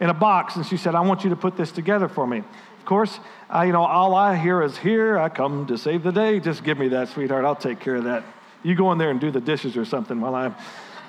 in 0.00 0.08
a 0.08 0.14
box. 0.14 0.56
And 0.56 0.64
she 0.64 0.78
said, 0.78 0.94
I 0.94 1.00
want 1.00 1.24
you 1.24 1.30
to 1.30 1.36
put 1.36 1.56
this 1.56 1.70
together 1.72 2.08
for 2.08 2.26
me. 2.26 2.38
Of 2.38 2.84
course, 2.86 3.20
I, 3.50 3.64
you 3.64 3.72
know, 3.72 3.84
all 3.84 4.14
I 4.14 4.36
hear 4.36 4.62
is, 4.62 4.78
Here 4.78 5.18
I 5.18 5.28
come 5.28 5.66
to 5.66 5.76
save 5.76 6.04
the 6.04 6.12
day. 6.12 6.38
Just 6.38 6.62
give 6.62 6.78
me 6.78 6.88
that, 6.88 7.08
sweetheart. 7.08 7.44
I'll 7.44 7.56
take 7.56 7.80
care 7.80 7.96
of 7.96 8.04
that. 8.04 8.22
You 8.62 8.76
go 8.76 8.92
in 8.92 8.98
there 8.98 9.10
and 9.10 9.20
do 9.20 9.32
the 9.32 9.40
dishes 9.40 9.76
or 9.76 9.84
something 9.84 10.20
while 10.20 10.36
I 10.36 10.54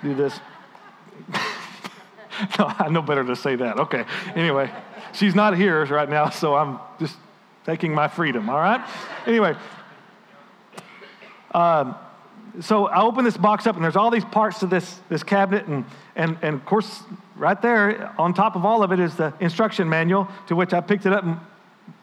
do 0.03 0.15
this. 0.15 0.39
no, 2.57 2.73
I 2.79 2.89
know 2.89 3.03
better 3.03 3.23
to 3.23 3.35
say 3.35 3.55
that. 3.57 3.77
Okay. 3.77 4.05
Anyway, 4.33 4.71
she's 5.13 5.35
not 5.35 5.55
here 5.55 5.85
right 5.85 6.09
now, 6.09 6.29
so 6.29 6.55
I'm 6.55 6.79
just 6.99 7.15
taking 7.63 7.93
my 7.93 8.07
freedom, 8.07 8.49
all 8.49 8.57
right? 8.57 8.83
Anyway, 9.27 9.55
um, 11.51 11.95
so 12.59 12.87
I 12.87 13.03
open 13.03 13.23
this 13.23 13.37
box 13.37 13.67
up, 13.67 13.75
and 13.75 13.83
there's 13.83 13.95
all 13.95 14.09
these 14.09 14.25
parts 14.25 14.59
to 14.59 14.65
this, 14.65 14.99
this 15.09 15.21
cabinet, 15.21 15.67
and, 15.67 15.85
and, 16.15 16.39
and 16.41 16.55
of 16.55 16.65
course, 16.65 17.03
right 17.35 17.61
there 17.61 18.11
on 18.17 18.33
top 18.33 18.55
of 18.55 18.65
all 18.65 18.81
of 18.81 18.91
it 18.91 18.99
is 18.99 19.15
the 19.15 19.31
instruction 19.39 19.87
manual, 19.87 20.27
to 20.47 20.55
which 20.55 20.73
I 20.73 20.81
picked 20.81 21.05
it 21.05 21.13
up 21.13 21.23
and 21.23 21.39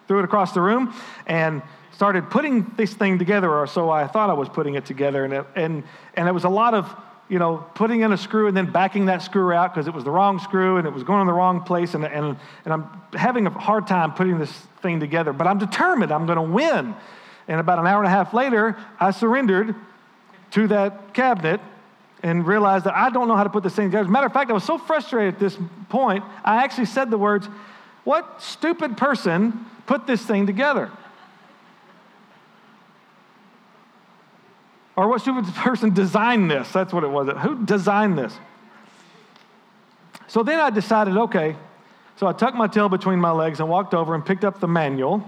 threw 0.09 0.19
it 0.19 0.25
across 0.25 0.53
the 0.53 0.61
room 0.61 0.93
and 1.27 1.63
started 1.93 2.31
putting 2.31 2.73
this 2.77 2.95
thing 2.95 3.19
together, 3.19 3.53
or 3.53 3.67
so 3.67 3.91
I 3.91 4.07
thought 4.07 4.31
I 4.31 4.33
was 4.33 4.49
putting 4.49 4.75
it 4.75 4.87
together. 4.87 5.25
And 5.25 5.35
it, 5.35 5.47
and, 5.55 5.85
and 6.15 6.27
it 6.29 6.33
was 6.33 6.45
a 6.45 6.49
lot 6.49 6.75
of, 6.75 6.93
you 7.29 7.39
know, 7.39 7.59
putting 7.75 8.01
in 8.01 8.13
a 8.13 8.17
screw 8.17 8.47
and 8.47 8.57
then 8.57 8.71
backing 8.73 9.07
that 9.07 9.23
screw 9.23 9.53
out 9.53 9.75
because 9.75 9.87
it 9.87 9.95
was 9.95 10.05
the 10.05 10.11
wrong 10.11 10.39
screw 10.39 10.79
and 10.79 10.87
it 10.87 10.93
was 10.93 11.03
going 11.03 11.21
in 11.21 11.27
the 11.27 11.33
wrong 11.33 11.63
place. 11.63 11.95
And, 11.95 12.05
and, 12.05 12.37
and 12.65 12.73
I'm 12.73 12.85
having 13.13 13.47
a 13.47 13.51
hard 13.51 13.87
time 13.87 14.15
putting 14.15 14.39
this 14.39 14.53
thing 14.81 15.01
together, 15.01 15.33
but 15.33 15.47
I'm 15.47 15.59
determined 15.59 16.11
I'm 16.11 16.27
going 16.27 16.37
to 16.37 16.43
win. 16.43 16.95
And 17.49 17.61
about 17.61 17.79
an 17.79 17.87
hour 17.87 17.99
and 17.99 18.07
a 18.07 18.11
half 18.11 18.33
later, 18.33 18.77
I 19.01 19.11
surrendered 19.11 19.75
to 20.53 20.69
that 20.69 21.15
cabinet 21.15 21.61
and 22.23 22.47
realized 22.47 22.85
that 22.85 22.95
I 22.95 23.11
don't 23.11 23.29
know 23.29 23.37
how 23.37 23.45
to 23.45 23.51
put 23.51 23.63
this 23.63 23.75
thing 23.75 23.89
together. 23.89 24.03
As 24.03 24.09
a 24.09 24.11
matter 24.11 24.27
of 24.27 24.33
fact, 24.33 24.51
I 24.51 24.55
was 24.55 24.65
so 24.65 24.79
frustrated 24.79 25.35
at 25.35 25.41
this 25.41 25.59
point, 25.89 26.25
I 26.45 26.63
actually 26.65 26.87
said 26.87 27.11
the 27.11 27.19
words, 27.19 27.49
What 28.09 28.41
stupid 28.41 28.97
person 28.97 29.67
put 29.85 30.07
this 30.07 30.25
thing 30.25 30.47
together? 30.47 30.91
Or 34.97 35.09
what 35.09 35.21
stupid 35.21 35.45
person 35.55 35.93
designed 35.93 36.51
this? 36.51 36.73
That's 36.73 36.91
what 36.91 37.05
it 37.05 37.09
was. 37.09 37.29
Who 37.43 37.67
designed 37.67 38.17
this? 38.17 38.33
So 40.27 40.43
then 40.43 40.59
I 40.59 40.71
decided, 40.71 41.19
okay. 41.19 41.55
So 42.17 42.27
I 42.27 42.33
tucked 42.33 42.57
my 42.57 42.67
tail 42.67 42.89
between 42.89 43.19
my 43.21 43.31
legs 43.31 43.61
and 43.61 43.69
walked 43.69 43.93
over 43.93 44.15
and 44.15 44.25
picked 44.25 44.43
up 44.43 44.59
the 44.59 44.69
manual 44.69 45.23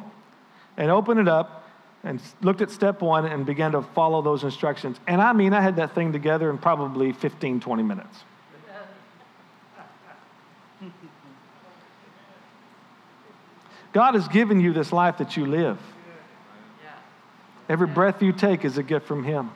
and 0.79 0.91
opened 0.91 1.21
it 1.21 1.29
up 1.29 1.69
and 2.03 2.19
looked 2.41 2.63
at 2.63 2.71
step 2.71 3.03
one 3.03 3.27
and 3.27 3.45
began 3.45 3.73
to 3.73 3.83
follow 3.83 4.23
those 4.23 4.43
instructions. 4.43 4.99
And 5.07 5.21
I 5.21 5.35
mean, 5.35 5.53
I 5.53 5.61
had 5.61 5.77
that 5.77 5.95
thing 5.95 6.15
together 6.15 6.49
in 6.49 6.57
probably 6.57 7.13
15, 7.13 7.61
20 7.61 7.83
minutes. 7.83 8.25
God 13.93 14.15
has 14.15 14.29
given 14.29 14.61
you 14.61 14.73
this 14.73 14.93
life 14.93 15.19
that 15.19 15.37
you 15.37 15.47
live. 15.47 15.79
Every 17.69 17.87
breath 17.87 18.23
you 18.23 18.33
take 18.33 18.65
is 18.65 18.79
a 18.79 18.83
gift 18.83 19.07
from 19.07 19.25
Him. 19.25 19.51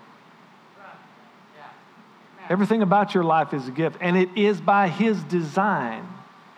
Everything 2.49 2.83
about 2.83 3.15
your 3.15 3.25
life 3.25 3.55
is 3.55 3.67
a 3.69 3.71
gift, 3.71 3.97
and 4.01 4.17
it 4.17 4.29
is 4.37 4.61
by 4.61 4.89
His 4.89 5.23
design 5.25 6.07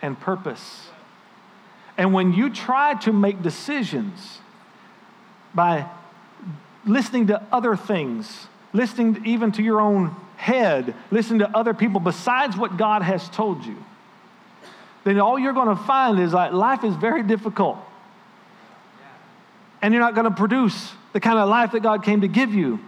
and 0.01 0.19
purpose. 0.19 0.89
And 1.97 2.13
when 2.13 2.33
you 2.33 2.49
try 2.49 2.93
to 3.01 3.13
make 3.13 3.41
decisions 3.41 4.39
by 5.55 5.89
listening 6.85 7.27
to 7.27 7.41
other 7.51 7.75
things, 7.75 8.47
listening 8.73 9.23
even 9.25 9.51
to 9.53 9.63
your 9.63 9.81
own 9.81 10.15
head, 10.35 10.93
listening 11.09 11.39
to 11.39 11.57
other 11.57 11.73
people 11.73 11.99
besides 11.99 12.55
what 12.55 12.77
God 12.77 13.01
has 13.01 13.27
told 13.29 13.65
you, 13.65 13.83
then 15.07 15.19
all 15.19 15.39
you're 15.39 15.53
going 15.53 15.69
to 15.69 15.83
find 15.83 16.19
is 16.19 16.33
like 16.33 16.51
life 16.51 16.83
is 16.83 16.95
very 16.95 17.23
difficult. 17.23 17.77
And 19.81 19.93
you're 19.93 20.01
not 20.01 20.15
going 20.15 20.25
to 20.25 20.35
produce 20.35 20.91
the 21.13 21.19
kind 21.19 21.37
of 21.37 21.47
life 21.47 21.71
that 21.71 21.81
God 21.81 22.03
came 22.03 22.21
to 22.21 22.27
give 22.27 22.53
you. 22.53 22.79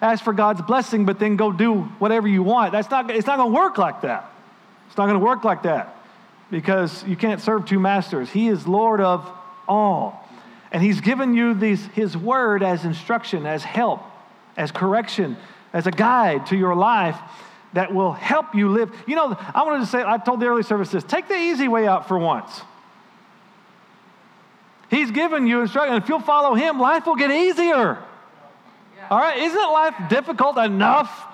Ask 0.00 0.24
for 0.24 0.32
God's 0.32 0.62
blessing, 0.62 1.04
but 1.04 1.20
then 1.20 1.36
go 1.36 1.52
do 1.52 1.82
whatever 2.00 2.26
you 2.26 2.42
want. 2.42 2.72
That's 2.72 2.90
not, 2.90 3.10
it's 3.10 3.26
not 3.26 3.36
going 3.36 3.50
to 3.50 3.54
work 3.54 3.78
like 3.78 4.00
that. 4.00 4.30
It's 4.88 4.96
not 4.96 5.06
going 5.06 5.18
to 5.18 5.24
work 5.24 5.44
like 5.44 5.62
that 5.62 5.96
because 6.50 7.04
you 7.04 7.16
can't 7.16 7.40
serve 7.40 7.64
two 7.64 7.78
masters. 7.78 8.28
He 8.28 8.48
is 8.48 8.66
Lord 8.66 9.00
of 9.00 9.30
all. 9.68 10.28
And 10.72 10.82
He's 10.82 11.00
given 11.00 11.34
you 11.34 11.54
these, 11.54 11.84
His 11.94 12.16
word 12.16 12.62
as 12.62 12.84
instruction, 12.84 13.46
as 13.46 13.62
help, 13.62 14.02
as 14.56 14.72
correction, 14.72 15.36
as 15.72 15.86
a 15.86 15.90
guide 15.92 16.46
to 16.46 16.56
your 16.56 16.74
life 16.74 17.16
that 17.72 17.94
will 17.94 18.12
help 18.12 18.54
you 18.54 18.68
live. 18.68 18.92
You 19.06 19.16
know, 19.16 19.36
I 19.54 19.62
wanted 19.64 19.80
to 19.80 19.86
say, 19.86 20.02
I 20.02 20.18
told 20.18 20.40
the 20.40 20.46
early 20.46 20.62
service 20.62 20.90
this 20.90 21.04
take 21.04 21.28
the 21.28 21.36
easy 21.36 21.68
way 21.68 21.86
out 21.86 22.08
for 22.08 22.18
once. 22.18 22.62
He's 24.90 25.10
given 25.10 25.46
you 25.46 25.62
instruction. 25.62 25.96
If 25.96 26.08
you'll 26.08 26.20
follow 26.20 26.54
Him, 26.54 26.78
life 26.78 27.06
will 27.06 27.16
get 27.16 27.30
easier. 27.30 27.98
All 29.10 29.18
right? 29.18 29.38
Isn't 29.38 29.58
life 29.58 29.94
difficult 30.10 30.58
enough 30.58 31.26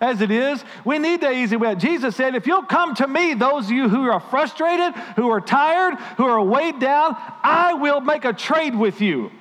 as 0.00 0.20
it 0.20 0.30
is? 0.30 0.64
We 0.84 1.00
need 1.00 1.20
the 1.20 1.32
easy 1.32 1.56
way. 1.56 1.74
Jesus 1.74 2.14
said, 2.14 2.36
If 2.36 2.46
you'll 2.46 2.62
come 2.62 2.94
to 2.96 3.08
me, 3.08 3.34
those 3.34 3.64
of 3.64 3.72
you 3.72 3.88
who 3.88 4.08
are 4.08 4.20
frustrated, 4.20 4.94
who 5.16 5.28
are 5.30 5.40
tired, 5.40 5.94
who 6.16 6.24
are 6.24 6.40
weighed 6.40 6.78
down, 6.78 7.16
I 7.42 7.74
will 7.74 8.00
make 8.00 8.24
a 8.24 8.32
trade 8.32 8.76
with 8.76 9.00
you. 9.00 9.32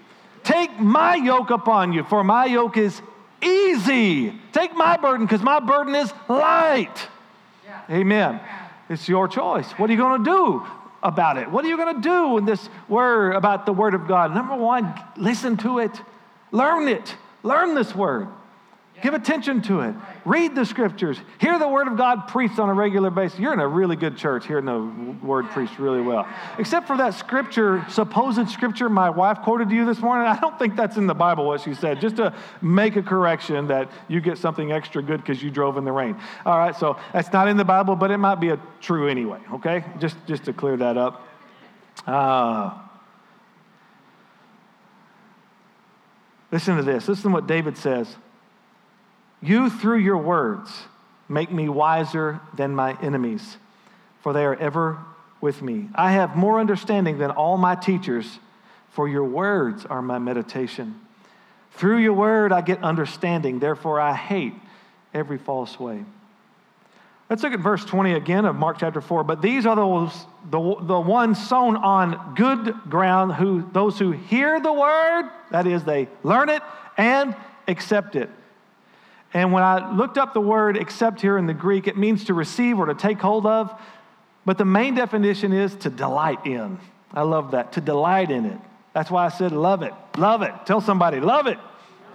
Take 0.43 0.79
my 0.79 1.15
yoke 1.15 1.51
upon 1.51 1.93
you, 1.93 2.03
for 2.03 2.23
my 2.23 2.45
yoke 2.45 2.77
is 2.77 3.01
easy. 3.43 4.39
Take 4.51 4.75
my 4.75 4.97
burden 4.97 5.25
because 5.25 5.41
my 5.41 5.59
burden 5.59 5.95
is 5.95 6.13
light. 6.27 7.07
Yeah. 7.65 7.81
Amen. 7.89 8.39
It's 8.89 9.07
your 9.07 9.27
choice. 9.27 9.69
What 9.73 9.89
are 9.89 9.93
you 9.93 9.99
going 9.99 10.23
to 10.23 10.29
do 10.29 10.65
about 11.01 11.37
it? 11.37 11.49
What 11.49 11.65
are 11.65 11.67
you 11.67 11.77
going 11.77 11.95
to 11.95 12.01
do 12.01 12.37
in 12.37 12.45
this 12.45 12.69
word 12.87 13.33
about 13.35 13.65
the 13.65 13.73
word 13.73 13.93
of 13.93 14.07
God? 14.07 14.33
Number 14.33 14.55
one, 14.55 14.93
listen 15.17 15.57
to 15.57 15.79
it, 15.79 16.01
learn 16.51 16.87
it, 16.87 17.15
learn 17.43 17.75
this 17.75 17.93
word. 17.93 18.27
Give 19.03 19.13
attention 19.13 19.61
to 19.63 19.81
it. 19.81 19.95
Read 20.23 20.55
the 20.55 20.65
scriptures. 20.65 21.17
Hear 21.41 21.59
the 21.59 21.67
word 21.67 21.89
of 21.89 21.97
God 21.97 22.29
preached 22.29 22.57
on 22.57 22.69
a 22.69 22.73
regular 22.73 23.09
basis. 23.09 23.37
You're 23.37 23.51
in 23.51 23.59
a 23.59 23.67
really 23.67 23.97
good 23.97 24.15
church 24.15 24.47
hearing 24.47 24.63
the 24.63 25.25
word 25.27 25.49
preached 25.49 25.77
really 25.77 25.99
well. 25.99 26.25
Except 26.57 26.87
for 26.87 26.95
that 26.95 27.13
scripture, 27.13 27.85
supposed 27.89 28.47
scripture 28.49 28.87
my 28.87 29.09
wife 29.09 29.39
quoted 29.41 29.67
to 29.67 29.75
you 29.75 29.85
this 29.85 29.99
morning. 29.99 30.25
I 30.25 30.39
don't 30.39 30.57
think 30.57 30.77
that's 30.77 30.95
in 30.95 31.05
the 31.05 31.13
Bible, 31.13 31.45
what 31.45 31.59
she 31.59 31.73
said, 31.73 31.99
just 31.99 32.15
to 32.15 32.33
make 32.61 32.95
a 32.95 33.03
correction 33.03 33.67
that 33.67 33.91
you 34.07 34.21
get 34.21 34.37
something 34.37 34.71
extra 34.71 35.03
good 35.03 35.19
because 35.19 35.43
you 35.43 35.51
drove 35.51 35.75
in 35.75 35.83
the 35.83 35.91
rain. 35.91 36.15
All 36.45 36.57
right, 36.57 36.73
so 36.73 36.97
that's 37.11 37.33
not 37.33 37.49
in 37.49 37.57
the 37.57 37.65
Bible, 37.65 37.97
but 37.97 38.09
it 38.09 38.19
might 38.19 38.39
be 38.39 38.51
a 38.51 38.59
true 38.79 39.09
anyway, 39.09 39.41
okay? 39.55 39.83
Just, 39.99 40.15
just 40.27 40.45
to 40.45 40.53
clear 40.53 40.77
that 40.77 40.95
up. 40.95 41.27
Uh, 42.07 42.79
listen 46.53 46.77
to 46.77 46.83
this. 46.83 47.09
Listen 47.09 47.31
to 47.31 47.33
what 47.33 47.47
David 47.47 47.77
says. 47.77 48.15
You, 49.43 49.69
through 49.69 49.97
your 49.97 50.17
words, 50.17 50.71
make 51.27 51.51
me 51.51 51.67
wiser 51.67 52.39
than 52.55 52.73
my 52.73 52.97
enemies, 53.01 53.57
for 54.21 54.31
they 54.31 54.45
are 54.45 54.55
ever 54.55 54.99
with 55.41 55.61
me. 55.61 55.89
I 55.93 56.13
have 56.13 56.37
more 56.37 56.61
understanding 56.61 57.17
than 57.17 57.29
all 57.29 57.57
my 57.57 57.75
teachers, 57.75 58.39
for 58.91 59.09
your 59.09 59.25
words 59.25 59.85
are 59.85 60.01
my 60.01 60.17
meditation. 60.17 60.95
Through 61.71 61.97
your 61.97 62.13
word, 62.13 62.53
I 62.53 62.61
get 62.61 62.81
understanding, 62.81 63.59
therefore, 63.59 63.99
I 63.99 64.13
hate 64.13 64.53
every 65.13 65.37
false 65.37 65.77
way. 65.77 66.05
Let's 67.29 67.43
look 67.43 67.51
at 67.51 67.59
verse 67.59 67.83
20 67.83 68.13
again 68.13 68.45
of 68.45 68.55
Mark 68.55 68.77
chapter 68.79 69.01
4. 69.01 69.25
But 69.25 69.41
these 69.41 69.65
are 69.65 69.75
those, 69.75 70.13
the, 70.49 70.75
the 70.79 70.99
ones 70.99 71.45
sown 71.45 71.75
on 71.75 72.35
good 72.35 72.73
ground, 72.89 73.33
who, 73.33 73.69
those 73.73 73.99
who 73.99 74.11
hear 74.11 74.61
the 74.61 74.71
word, 74.71 75.29
that 75.51 75.67
is, 75.67 75.83
they 75.83 76.07
learn 76.21 76.47
it 76.47 76.61
and 76.95 77.35
accept 77.67 78.15
it 78.15 78.29
and 79.33 79.51
when 79.51 79.63
I 79.63 79.91
looked 79.93 80.17
up 80.17 80.33
the 80.33 80.41
word 80.41 80.77
accept 80.77 81.19
here 81.19 81.37
in 81.37 81.47
the 81.47 81.53
Greek, 81.53 81.87
it 81.87 81.97
means 81.97 82.25
to 82.25 82.33
receive 82.33 82.79
or 82.79 82.85
to 82.85 82.93
take 82.93 83.19
hold 83.19 83.45
of. 83.45 83.73
But 84.45 84.57
the 84.57 84.65
main 84.65 84.93
definition 84.93 85.53
is 85.53 85.75
to 85.77 85.89
delight 85.89 86.45
in. 86.45 86.77
I 87.11 87.23
love 87.23 87.51
that, 87.51 87.73
to 87.73 87.81
delight 87.81 88.29
in 88.29 88.45
it. 88.45 88.59
That's 88.93 89.09
why 89.09 89.25
I 89.25 89.29
said 89.29 89.51
love 89.51 89.81
it. 89.81 89.93
Love 90.17 90.43
it. 90.43 90.53
Tell 90.65 90.81
somebody, 90.81 91.19
love 91.19 91.47
it. 91.47 91.57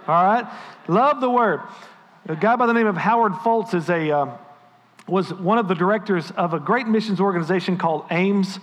All 0.07 0.23
right? 0.23 0.45
Love 0.87 1.19
the 1.19 1.29
word. 1.29 1.61
A 2.27 2.35
guy 2.35 2.55
by 2.55 2.67
the 2.67 2.73
name 2.73 2.87
of 2.87 2.95
Howard 2.95 3.33
Foltz 3.33 3.73
is 3.73 3.89
a, 3.89 4.11
uh, 4.11 4.37
was 5.07 5.33
one 5.33 5.57
of 5.57 5.67
the 5.67 5.75
directors 5.75 6.31
of 6.31 6.53
a 6.53 6.59
great 6.59 6.87
missions 6.87 7.19
organization 7.19 7.77
called 7.77 8.05
AIMS. 8.11 8.59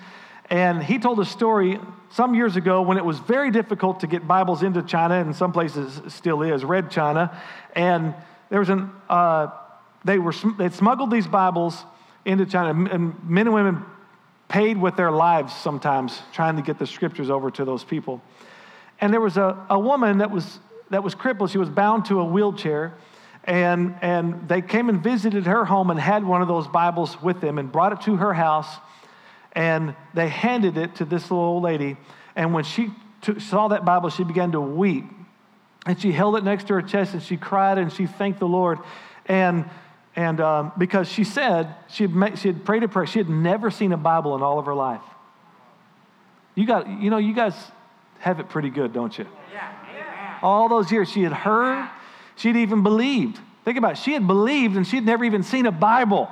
And 0.48 0.82
he 0.82 0.98
told 0.98 1.20
a 1.20 1.24
story 1.24 1.78
some 2.12 2.34
years 2.34 2.56
ago 2.56 2.82
when 2.82 2.96
it 2.96 3.04
was 3.04 3.18
very 3.18 3.50
difficult 3.50 4.00
to 4.00 4.06
get 4.06 4.26
Bibles 4.26 4.62
into 4.62 4.82
China, 4.82 5.16
and 5.16 5.34
some 5.34 5.52
places 5.52 6.00
still 6.12 6.42
is, 6.42 6.64
Red 6.64 6.90
China. 6.90 7.36
And 7.74 8.14
there 8.50 8.60
was 8.60 8.68
an, 8.68 8.90
uh, 9.08 9.48
they 10.04 10.18
were, 10.18 10.34
they 10.58 10.68
smuggled 10.70 11.10
these 11.10 11.26
Bibles 11.26 11.84
into 12.24 12.46
China, 12.46 12.88
and 12.92 13.28
men 13.28 13.46
and 13.46 13.54
women 13.54 13.84
paid 14.48 14.78
with 14.78 14.96
their 14.96 15.10
lives 15.10 15.54
sometimes 15.54 16.22
trying 16.32 16.56
to 16.56 16.62
get 16.62 16.78
the 16.78 16.86
scriptures 16.86 17.30
over 17.30 17.50
to 17.50 17.64
those 17.64 17.84
people. 17.84 18.22
And 19.00 19.12
there 19.12 19.20
was 19.20 19.36
a, 19.36 19.66
a 19.68 19.78
woman 19.78 20.18
that 20.18 20.30
was, 20.30 20.60
that 20.90 21.02
was 21.02 21.14
crippled. 21.14 21.50
She 21.50 21.58
was 21.58 21.68
bound 21.68 22.06
to 22.06 22.20
a 22.20 22.24
wheelchair. 22.24 22.94
And, 23.44 23.94
and 24.02 24.48
they 24.48 24.62
came 24.62 24.88
and 24.88 25.02
visited 25.02 25.46
her 25.46 25.64
home 25.64 25.90
and 25.90 26.00
had 26.00 26.24
one 26.24 26.42
of 26.42 26.48
those 26.48 26.66
Bibles 26.66 27.20
with 27.22 27.40
them 27.40 27.58
and 27.58 27.70
brought 27.70 27.92
it 27.92 28.00
to 28.02 28.16
her 28.16 28.32
house. 28.32 28.68
And 29.52 29.94
they 30.14 30.28
handed 30.28 30.76
it 30.76 30.96
to 30.96 31.04
this 31.04 31.22
little 31.24 31.44
old 31.44 31.62
lady. 31.62 31.96
And 32.34 32.52
when 32.52 32.64
she 32.64 32.90
saw 33.38 33.68
that 33.68 33.84
Bible, 33.84 34.10
she 34.10 34.24
began 34.24 34.52
to 34.52 34.60
weep 34.60 35.04
and 35.86 36.00
she 36.00 36.10
held 36.10 36.36
it 36.36 36.44
next 36.44 36.66
to 36.66 36.74
her 36.74 36.82
chest 36.82 37.14
and 37.14 37.22
she 37.22 37.36
cried 37.36 37.78
and 37.78 37.92
she 37.92 38.06
thanked 38.06 38.40
the 38.40 38.48
Lord. 38.48 38.80
And, 39.26 39.70
and 40.16 40.40
um, 40.40 40.72
because 40.76 41.08
she 41.08 41.22
said, 41.22 41.74
she 41.88 42.04
had, 42.04 42.14
met, 42.14 42.38
she 42.38 42.48
had 42.48 42.64
prayed 42.64 42.82
a 42.82 42.88
prayer, 42.88 43.06
she 43.06 43.20
had 43.20 43.30
never 43.30 43.70
seen 43.70 43.92
a 43.92 43.96
Bible 43.96 44.34
in 44.34 44.42
all 44.42 44.58
of 44.58 44.66
her 44.66 44.74
life. 44.74 45.02
You, 46.56 46.66
got, 46.66 46.88
you 46.88 47.08
know, 47.10 47.18
you 47.18 47.34
guys 47.34 47.54
have 48.18 48.40
it 48.40 48.48
pretty 48.48 48.70
good, 48.70 48.92
don't 48.92 49.16
you? 49.16 49.26
Yeah. 49.52 50.38
All 50.42 50.68
those 50.68 50.90
years 50.90 51.08
she 51.08 51.22
had 51.22 51.32
heard, 51.32 51.88
she'd 52.34 52.56
even 52.56 52.82
believed. 52.82 53.38
Think 53.64 53.78
about 53.78 53.92
it. 53.92 53.98
She 53.98 54.12
had 54.12 54.26
believed 54.26 54.76
and 54.76 54.86
she 54.86 54.96
had 54.96 55.06
never 55.06 55.24
even 55.24 55.42
seen 55.42 55.66
a 55.66 55.72
Bible. 55.72 56.28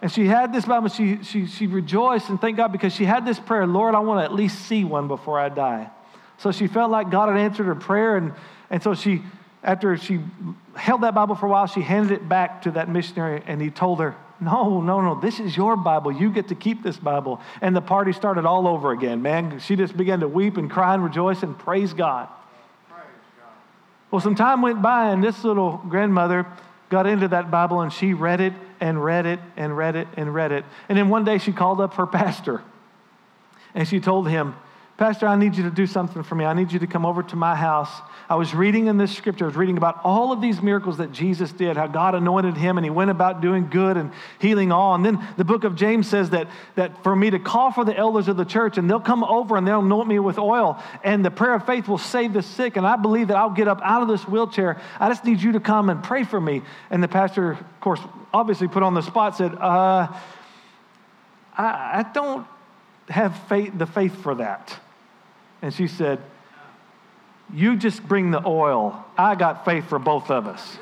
And 0.00 0.12
she 0.12 0.26
had 0.26 0.52
this 0.52 0.64
Bible, 0.64 0.88
she, 0.88 1.24
she, 1.24 1.46
she 1.46 1.66
rejoiced 1.66 2.28
and 2.28 2.40
thanked 2.40 2.56
God 2.56 2.70
because 2.70 2.92
she 2.92 3.04
had 3.04 3.26
this 3.26 3.40
prayer 3.40 3.66
Lord, 3.66 3.94
I 3.94 3.98
want 3.98 4.20
to 4.20 4.24
at 4.24 4.32
least 4.32 4.66
see 4.66 4.84
one 4.84 5.08
before 5.08 5.40
I 5.40 5.48
die. 5.48 5.90
So 6.38 6.52
she 6.52 6.68
felt 6.68 6.90
like 6.90 7.10
God 7.10 7.28
had 7.28 7.38
answered 7.38 7.66
her 7.66 7.74
prayer. 7.74 8.16
And, 8.16 8.32
and 8.70 8.82
so 8.82 8.94
she, 8.94 9.22
after 9.62 9.96
she 9.96 10.20
held 10.74 11.02
that 11.02 11.14
Bible 11.14 11.34
for 11.34 11.46
a 11.46 11.48
while, 11.48 11.66
she 11.66 11.82
handed 11.82 12.12
it 12.12 12.28
back 12.28 12.62
to 12.62 12.70
that 12.72 12.88
missionary 12.88 13.42
and 13.46 13.60
he 13.60 13.70
told 13.70 14.00
her, 14.00 14.16
No, 14.40 14.80
no, 14.80 15.00
no, 15.00 15.20
this 15.20 15.40
is 15.40 15.56
your 15.56 15.76
Bible. 15.76 16.12
You 16.12 16.30
get 16.30 16.48
to 16.48 16.54
keep 16.54 16.82
this 16.82 16.96
Bible. 16.96 17.40
And 17.60 17.74
the 17.74 17.80
party 17.80 18.12
started 18.12 18.46
all 18.46 18.68
over 18.68 18.92
again, 18.92 19.20
man. 19.20 19.58
She 19.58 19.74
just 19.74 19.96
began 19.96 20.20
to 20.20 20.28
weep 20.28 20.56
and 20.56 20.70
cry 20.70 20.94
and 20.94 21.02
rejoice 21.02 21.42
and 21.42 21.58
praise 21.58 21.92
God. 21.92 22.28
Praise 22.88 23.04
God. 23.38 23.52
Well, 24.12 24.20
some 24.20 24.36
time 24.36 24.62
went 24.62 24.80
by 24.80 25.10
and 25.10 25.22
this 25.22 25.42
little 25.42 25.82
grandmother 25.88 26.46
got 26.88 27.06
into 27.06 27.28
that 27.28 27.50
Bible 27.50 27.80
and 27.80 27.92
she 27.92 28.14
read 28.14 28.40
it 28.40 28.52
and 28.80 29.02
read 29.02 29.26
it 29.26 29.40
and 29.56 29.76
read 29.76 29.96
it 29.96 30.06
and 30.16 30.32
read 30.32 30.52
it. 30.52 30.64
And 30.88 30.96
then 30.96 31.08
one 31.08 31.24
day 31.24 31.38
she 31.38 31.52
called 31.52 31.80
up 31.80 31.94
her 31.94 32.06
pastor 32.06 32.62
and 33.74 33.88
she 33.88 33.98
told 33.98 34.28
him, 34.28 34.54
Pastor, 34.98 35.28
I 35.28 35.36
need 35.36 35.54
you 35.54 35.62
to 35.62 35.70
do 35.70 35.86
something 35.86 36.24
for 36.24 36.34
me. 36.34 36.44
I 36.44 36.54
need 36.54 36.72
you 36.72 36.80
to 36.80 36.86
come 36.88 37.06
over 37.06 37.22
to 37.22 37.36
my 37.36 37.54
house. 37.54 37.88
I 38.28 38.34
was 38.34 38.52
reading 38.52 38.88
in 38.88 38.98
this 38.98 39.16
scripture, 39.16 39.44
I 39.44 39.46
was 39.46 39.56
reading 39.56 39.76
about 39.76 40.00
all 40.02 40.32
of 40.32 40.40
these 40.40 40.60
miracles 40.60 40.96
that 40.96 41.12
Jesus 41.12 41.52
did, 41.52 41.76
how 41.76 41.86
God 41.86 42.16
anointed 42.16 42.56
him 42.56 42.78
and 42.78 42.84
he 42.84 42.90
went 42.90 43.12
about 43.12 43.40
doing 43.40 43.70
good 43.70 43.96
and 43.96 44.10
healing 44.40 44.72
all. 44.72 44.96
And 44.96 45.04
then 45.04 45.24
the 45.36 45.44
book 45.44 45.62
of 45.62 45.76
James 45.76 46.08
says 46.08 46.30
that, 46.30 46.48
that 46.74 47.04
for 47.04 47.14
me 47.14 47.30
to 47.30 47.38
call 47.38 47.70
for 47.70 47.84
the 47.84 47.96
elders 47.96 48.26
of 48.26 48.36
the 48.36 48.44
church 48.44 48.76
and 48.76 48.90
they'll 48.90 48.98
come 48.98 49.22
over 49.22 49.56
and 49.56 49.64
they'll 49.64 49.78
anoint 49.78 50.08
me 50.08 50.18
with 50.18 50.36
oil 50.36 50.82
and 51.04 51.24
the 51.24 51.30
prayer 51.30 51.54
of 51.54 51.64
faith 51.64 51.86
will 51.86 51.98
save 51.98 52.32
the 52.32 52.42
sick. 52.42 52.76
And 52.76 52.84
I 52.84 52.96
believe 52.96 53.28
that 53.28 53.36
I'll 53.36 53.50
get 53.50 53.68
up 53.68 53.80
out 53.84 54.02
of 54.02 54.08
this 54.08 54.26
wheelchair. 54.26 54.80
I 54.98 55.08
just 55.08 55.24
need 55.24 55.40
you 55.40 55.52
to 55.52 55.60
come 55.60 55.90
and 55.90 56.02
pray 56.02 56.24
for 56.24 56.40
me. 56.40 56.62
And 56.90 57.00
the 57.04 57.08
pastor, 57.08 57.52
of 57.52 57.80
course, 57.80 58.00
obviously 58.34 58.66
put 58.66 58.82
on 58.82 58.94
the 58.94 59.02
spot, 59.02 59.36
said, 59.36 59.54
uh, 59.54 60.08
I, 61.56 62.00
I 62.00 62.06
don't 62.12 62.44
have 63.08 63.38
faith, 63.48 63.72
the 63.78 63.86
faith 63.86 64.20
for 64.24 64.34
that. 64.34 64.80
And 65.62 65.72
she 65.72 65.86
said, 65.86 66.20
You 67.52 67.76
just 67.76 68.06
bring 68.06 68.30
the 68.30 68.46
oil. 68.46 69.04
I 69.16 69.34
got 69.34 69.64
faith 69.64 69.88
for 69.88 69.98
both 69.98 70.30
of 70.30 70.46
us. 70.46 70.78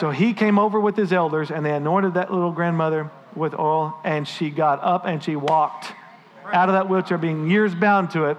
So 0.00 0.10
he 0.10 0.34
came 0.34 0.58
over 0.58 0.78
with 0.78 0.96
his 0.96 1.12
elders 1.12 1.50
and 1.50 1.64
they 1.64 1.72
anointed 1.72 2.14
that 2.14 2.32
little 2.32 2.52
grandmother 2.52 3.10
with 3.34 3.54
oil, 3.58 3.98
and 4.04 4.26
she 4.26 4.50
got 4.50 4.82
up 4.82 5.06
and 5.06 5.22
she 5.22 5.36
walked 5.36 5.92
out 6.52 6.68
of 6.68 6.74
that 6.74 6.88
wheelchair, 6.88 7.18
being 7.18 7.50
years 7.50 7.74
bound 7.74 8.10
to 8.12 8.24
it. 8.24 8.38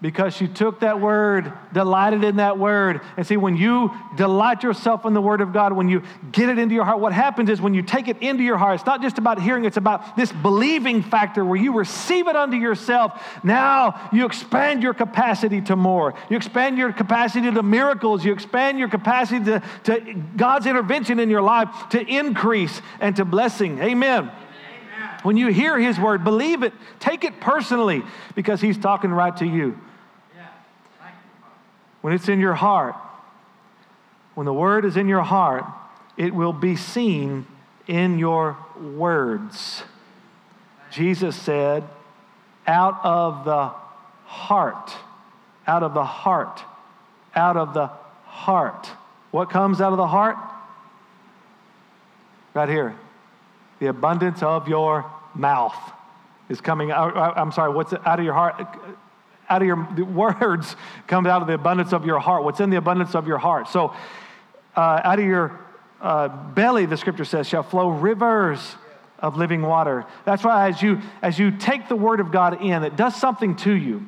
Because 0.00 0.40
you 0.40 0.48
took 0.48 0.80
that 0.80 1.00
word, 1.00 1.52
delighted 1.72 2.22
in 2.22 2.36
that 2.36 2.58
word. 2.58 3.00
And 3.16 3.26
see, 3.26 3.36
when 3.36 3.56
you 3.56 3.90
delight 4.16 4.62
yourself 4.62 5.06
in 5.06 5.14
the 5.14 5.20
word 5.20 5.40
of 5.40 5.52
God, 5.52 5.72
when 5.72 5.88
you 5.88 6.02
get 6.32 6.48
it 6.48 6.58
into 6.58 6.74
your 6.74 6.84
heart, 6.84 7.00
what 7.00 7.12
happens 7.12 7.48
is 7.48 7.60
when 7.60 7.72
you 7.72 7.82
take 7.82 8.08
it 8.08 8.20
into 8.22 8.42
your 8.42 8.58
heart, 8.58 8.76
it's 8.76 8.86
not 8.86 9.00
just 9.00 9.18
about 9.18 9.40
hearing, 9.40 9.64
it's 9.64 9.78
about 9.78 10.16
this 10.16 10.30
believing 10.32 11.02
factor 11.02 11.44
where 11.44 11.56
you 11.56 11.72
receive 11.72 12.28
it 12.28 12.36
unto 12.36 12.56
yourself. 12.56 13.22
Now 13.42 14.08
you 14.12 14.26
expand 14.26 14.82
your 14.82 14.94
capacity 14.94 15.62
to 15.62 15.76
more. 15.76 16.14
You 16.28 16.36
expand 16.36 16.76
your 16.76 16.92
capacity 16.92 17.50
to 17.50 17.62
miracles. 17.62 18.24
You 18.24 18.32
expand 18.32 18.78
your 18.78 18.88
capacity 18.88 19.44
to, 19.46 19.62
to 19.84 20.22
God's 20.36 20.66
intervention 20.66 21.20
in 21.20 21.30
your 21.30 21.42
life 21.42 21.68
to 21.90 22.00
increase 22.06 22.82
and 23.00 23.16
to 23.16 23.24
blessing. 23.24 23.78
Amen. 23.80 24.30
When 25.26 25.36
you 25.36 25.48
hear 25.48 25.76
his 25.76 25.98
word, 25.98 26.22
believe 26.22 26.62
it, 26.62 26.72
take 27.00 27.24
it 27.24 27.40
personally 27.40 28.04
because 28.36 28.60
he's 28.60 28.78
talking 28.78 29.10
right 29.10 29.36
to 29.38 29.44
you. 29.44 29.76
When 32.00 32.12
it's 32.12 32.28
in 32.28 32.38
your 32.38 32.54
heart, 32.54 32.94
when 34.36 34.44
the 34.44 34.52
word 34.52 34.84
is 34.84 34.96
in 34.96 35.08
your 35.08 35.24
heart, 35.24 35.64
it 36.16 36.32
will 36.32 36.52
be 36.52 36.76
seen 36.76 37.44
in 37.88 38.20
your 38.20 38.56
words. 38.80 39.82
Jesus 40.92 41.34
said, 41.34 41.82
out 42.64 43.00
of 43.02 43.44
the 43.44 43.72
heart, 44.26 44.92
out 45.66 45.82
of 45.82 45.92
the 45.92 46.04
heart, 46.04 46.62
out 47.34 47.56
of 47.56 47.74
the 47.74 47.88
heart. 48.26 48.88
What 49.32 49.50
comes 49.50 49.80
out 49.80 49.90
of 49.90 49.98
the 49.98 50.06
heart? 50.06 50.36
Right 52.54 52.68
here. 52.68 52.94
The 53.80 53.88
abundance 53.88 54.40
of 54.42 54.68
your 54.68 55.10
mouth 55.38 55.76
is 56.48 56.60
coming 56.60 56.90
out. 56.90 57.16
I'm 57.16 57.52
sorry, 57.52 57.72
what's 57.72 57.92
out 57.92 58.18
of 58.18 58.24
your 58.24 58.34
heart? 58.34 58.66
Out 59.48 59.62
of 59.62 59.68
your 59.68 60.04
words 60.04 60.76
comes 61.06 61.28
out 61.28 61.42
of 61.42 61.48
the 61.48 61.54
abundance 61.54 61.92
of 61.92 62.04
your 62.04 62.18
heart. 62.18 62.44
What's 62.44 62.60
in 62.60 62.70
the 62.70 62.76
abundance 62.76 63.14
of 63.14 63.26
your 63.26 63.38
heart? 63.38 63.68
So, 63.68 63.94
uh, 64.76 65.00
out 65.04 65.18
of 65.18 65.24
your 65.24 65.58
uh, 66.00 66.28
belly, 66.28 66.86
the 66.86 66.96
scripture 66.96 67.24
says, 67.24 67.48
shall 67.48 67.62
flow 67.62 67.88
rivers 67.88 68.76
of 69.18 69.36
living 69.36 69.62
water. 69.62 70.04
That's 70.24 70.44
why 70.44 70.68
as 70.68 70.82
you 70.82 71.00
as 71.22 71.38
you 71.38 71.50
take 71.50 71.88
the 71.88 71.96
word 71.96 72.20
of 72.20 72.30
God 72.30 72.62
in, 72.62 72.84
it 72.84 72.96
does 72.96 73.16
something 73.16 73.56
to 73.56 73.72
you. 73.72 74.06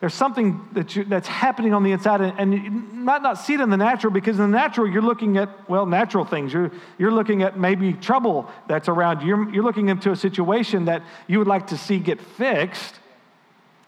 There's 0.00 0.12
something 0.12 0.60
that 0.72 0.94
you, 0.94 1.04
that's 1.04 1.26
happening 1.26 1.72
on 1.72 1.82
the 1.82 1.92
inside, 1.92 2.20
and, 2.20 2.38
and 2.38 2.52
you 2.52 2.70
might 2.70 3.22
not 3.22 3.38
see 3.38 3.54
it 3.54 3.60
in 3.60 3.70
the 3.70 3.78
natural 3.78 4.12
because 4.12 4.38
in 4.38 4.50
the 4.50 4.56
natural 4.56 4.86
you're 4.86 5.00
looking 5.00 5.38
at, 5.38 5.70
well, 5.70 5.86
natural 5.86 6.26
things. 6.26 6.52
You're, 6.52 6.70
you're 6.98 7.12
looking 7.12 7.42
at 7.42 7.58
maybe 7.58 7.94
trouble 7.94 8.50
that's 8.68 8.88
around 8.88 9.22
you. 9.22 9.28
You're, 9.28 9.50
you're 9.54 9.64
looking 9.64 9.88
into 9.88 10.10
a 10.10 10.16
situation 10.16 10.84
that 10.84 11.02
you 11.26 11.38
would 11.38 11.48
like 11.48 11.68
to 11.68 11.78
see 11.78 11.98
get 11.98 12.20
fixed. 12.20 13.00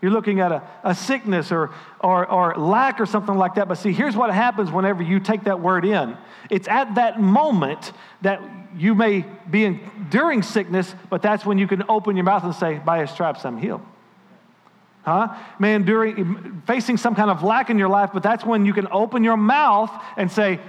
You're 0.00 0.12
looking 0.12 0.40
at 0.40 0.50
a, 0.50 0.62
a 0.82 0.94
sickness 0.94 1.52
or, 1.52 1.74
or, 2.00 2.26
or 2.26 2.54
lack 2.56 3.00
or 3.00 3.06
something 3.06 3.36
like 3.36 3.56
that. 3.56 3.68
But 3.68 3.74
see, 3.74 3.92
here's 3.92 4.16
what 4.16 4.32
happens 4.32 4.70
whenever 4.70 5.02
you 5.02 5.20
take 5.20 5.44
that 5.44 5.60
word 5.60 5.84
in 5.84 6.16
it's 6.48 6.68
at 6.68 6.94
that 6.94 7.20
moment 7.20 7.92
that 8.22 8.40
you 8.76 8.94
may 8.94 9.26
be 9.50 9.64
enduring 9.64 10.42
sickness, 10.42 10.94
but 11.10 11.20
that's 11.20 11.44
when 11.44 11.58
you 11.58 11.66
can 11.66 11.84
open 11.88 12.16
your 12.16 12.24
mouth 12.24 12.44
and 12.44 12.54
say, 12.54 12.78
By 12.78 13.00
his 13.00 13.10
stripes, 13.10 13.44
I'm 13.44 13.58
healed. 13.58 13.82
Huh? 15.08 15.34
Man, 15.58 15.84
during 15.84 16.62
facing 16.66 16.98
some 16.98 17.14
kind 17.14 17.30
of 17.30 17.42
lack 17.42 17.70
in 17.70 17.78
your 17.78 17.88
life, 17.88 18.10
but 18.12 18.22
that's 18.22 18.44
when 18.44 18.66
you 18.66 18.74
can 18.74 18.86
open 18.90 19.24
your 19.24 19.38
mouth 19.38 19.90
and 20.18 20.30
say, 20.30 20.60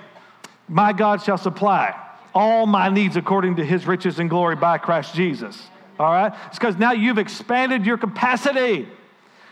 My 0.69 0.93
God 0.93 1.21
shall 1.21 1.37
supply 1.37 1.93
all 2.33 2.65
my 2.65 2.87
needs 2.87 3.17
according 3.17 3.57
to 3.57 3.65
his 3.65 3.85
riches 3.85 4.17
and 4.17 4.29
glory 4.29 4.55
by 4.55 4.77
Christ 4.77 5.13
Jesus. 5.13 5.61
All 5.99 6.09
right? 6.09 6.33
It's 6.47 6.57
because 6.57 6.77
now 6.77 6.93
you've 6.93 7.17
expanded 7.17 7.85
your 7.85 7.97
capacity. 7.97 8.87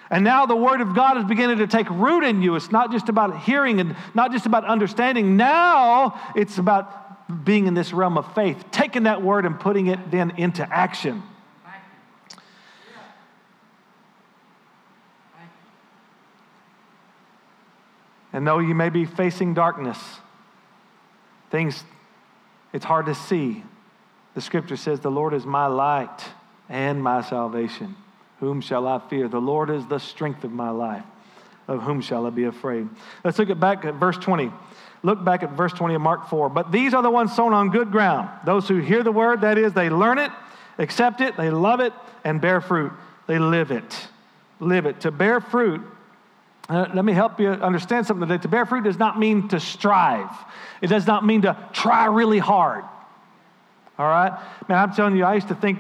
And 0.10 0.24
now 0.24 0.46
the 0.46 0.56
Word 0.56 0.80
of 0.80 0.96
God 0.96 1.18
is 1.18 1.26
beginning 1.26 1.58
to 1.58 1.68
take 1.68 1.90
root 1.90 2.24
in 2.24 2.42
you. 2.42 2.56
It's 2.56 2.72
not 2.72 2.94
just 2.94 3.10
about 3.10 3.42
hearing 3.42 3.82
and 3.82 3.94
not 4.14 4.32
just 4.32 4.46
about 4.46 4.64
understanding. 4.64 5.36
Now 5.36 6.18
it's 6.34 6.58
about 6.60 7.44
being 7.44 7.68
in 7.68 7.74
this 7.74 7.92
realm 7.92 8.18
of 8.18 8.34
faith, 8.34 8.64
taking 8.72 9.04
that 9.04 9.22
Word 9.22 9.46
and 9.46 9.60
putting 9.60 9.88
it 9.88 10.12
then 10.12 10.32
into 10.38 10.66
action. 10.74 11.24
And 18.38 18.46
though 18.46 18.60
you 18.60 18.76
may 18.76 18.90
be 18.90 19.06
facing 19.06 19.56
darkness, 19.56 19.98
things 21.50 21.84
it's 22.72 22.86
hard 22.86 23.08
to 23.08 23.16
see. 23.16 23.64
The 24.36 24.42
scripture 24.42 24.78
says, 24.78 25.00
The 25.00 25.10
Lord 25.10 25.34
is 25.34 25.44
my 25.44 25.66
light 25.66 26.24
and 26.70 27.02
my 27.02 27.22
salvation. 27.22 27.96
Whom 28.40 28.62
shall 28.62 28.86
I 28.86 29.00
fear? 29.00 29.28
The 29.28 29.42
Lord 29.42 29.72
is 29.72 29.88
the 29.88 29.98
strength 29.98 30.44
of 30.44 30.52
my 30.52 30.70
life. 30.70 31.04
Of 31.68 31.82
whom 31.82 32.00
shall 32.00 32.28
I 32.28 32.30
be 32.30 32.44
afraid? 32.44 32.88
Let's 33.24 33.40
look 33.40 33.50
at 33.50 33.60
back 33.60 33.86
at 33.86 33.96
verse 33.96 34.20
20. 34.20 34.52
Look 35.02 35.26
back 35.26 35.42
at 35.42 35.54
verse 35.54 35.74
20 35.74 35.96
of 35.96 36.02
Mark 36.02 36.30
4. 36.30 36.50
But 36.50 36.72
these 36.72 36.94
are 36.94 37.02
the 37.02 37.10
ones 37.10 37.36
sown 37.36 37.54
on 37.54 37.72
good 37.72 37.92
ground. 37.92 38.30
Those 38.46 38.68
who 38.68 38.78
hear 38.78 39.02
the 39.02 39.12
word, 39.12 39.42
that 39.42 39.58
is, 39.58 39.74
they 39.74 39.90
learn 39.90 40.20
it, 40.20 40.30
accept 40.78 41.22
it, 41.22 41.36
they 41.38 41.50
love 41.50 41.80
it, 41.80 41.92
and 42.24 42.40
bear 42.40 42.62
fruit. 42.62 42.92
They 43.26 43.40
live 43.40 43.72
it. 43.72 44.10
Live 44.60 44.86
it. 44.86 45.02
To 45.02 45.10
bear 45.10 45.42
fruit 45.42 45.82
uh, 46.70 46.88
let 46.94 47.06
me 47.06 47.14
help 47.14 47.40
you 47.40 47.50
understand 47.50 48.06
something 48.06 48.28
today. 48.28 48.42
To 48.42 48.48
bear 48.48 48.66
fruit 48.66 48.84
does 48.84 49.00
not 49.00 49.18
mean 49.18 49.48
to 49.50 49.60
strive, 49.60 50.30
it 50.82 50.88
does 50.88 51.08
not 51.08 51.26
mean 51.26 51.44
to 51.44 51.58
try 51.72 52.06
really 52.06 52.40
hard. 52.40 52.84
All 53.98 54.08
right? 54.08 54.32
Man, 54.68 54.78
I'm 54.78 54.94
telling 54.94 55.16
you, 55.16 55.24
I 55.24 55.36
used 55.36 55.48
to 55.48 55.56
think, 55.56 55.80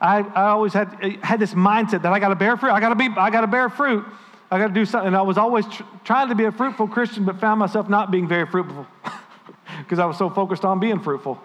I, 0.00 0.18
I 0.20 0.48
always 0.48 0.72
had, 0.72 0.92
had 1.22 1.40
this 1.40 1.54
mindset 1.54 2.02
that 2.02 2.12
I 2.12 2.18
got 2.18 2.28
to 2.28 2.34
bear 2.34 2.56
fruit. 2.56 2.72
I 2.72 2.80
got 2.80 2.90
to 2.90 2.94
be, 2.94 3.08
I 3.16 3.30
got 3.30 3.40
to 3.40 3.46
bear 3.46 3.68
fruit. 3.70 4.04
I 4.50 4.58
got 4.58 4.68
to 4.68 4.74
do 4.74 4.84
something. 4.84 5.08
And 5.08 5.16
I 5.16 5.22
was 5.22 5.38
always 5.38 5.66
tr- 5.66 5.82
trying 6.04 6.28
to 6.28 6.34
be 6.34 6.44
a 6.44 6.52
fruitful 6.52 6.88
Christian, 6.88 7.24
but 7.24 7.40
found 7.40 7.58
myself 7.58 7.88
not 7.88 8.10
being 8.10 8.28
very 8.28 8.46
fruitful 8.46 8.86
because 9.78 9.98
I 9.98 10.04
was 10.04 10.18
so 10.18 10.28
focused 10.28 10.64
on 10.64 10.78
being 10.78 11.00
fruitful. 11.00 11.40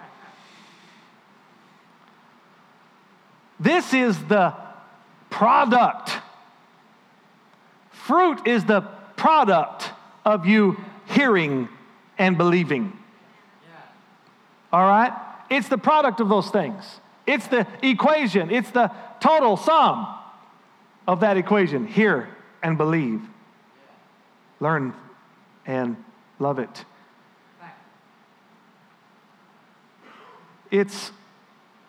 This 3.60 3.94
is 3.94 4.18
the 4.26 4.54
product 5.30 6.12
Fruit 8.10 8.48
is 8.48 8.66
the 8.66 8.82
product 9.18 9.92
of 10.26 10.48
you 10.48 10.84
hearing 11.10 11.70
and 12.18 12.40
believing. 12.40 12.98
All 14.74 14.82
right? 14.82 15.14
It's 15.52 15.68
the 15.68 15.78
product 15.78 16.20
of 16.20 16.28
those 16.28 16.50
things. 16.50 16.84
It's 17.28 17.46
the 17.46 17.68
equation, 17.84 18.50
it's 18.50 18.72
the 18.72 18.92
total 19.20 19.58
sum 19.58 20.08
of 21.08 21.20
that 21.20 21.38
equation. 21.38 21.86
Hear 21.86 22.30
and 22.64 22.80
believe. 22.80 23.22
Learn 24.60 24.96
and 25.68 25.96
love 26.40 26.58
it. 26.58 26.86
It's 30.72 31.12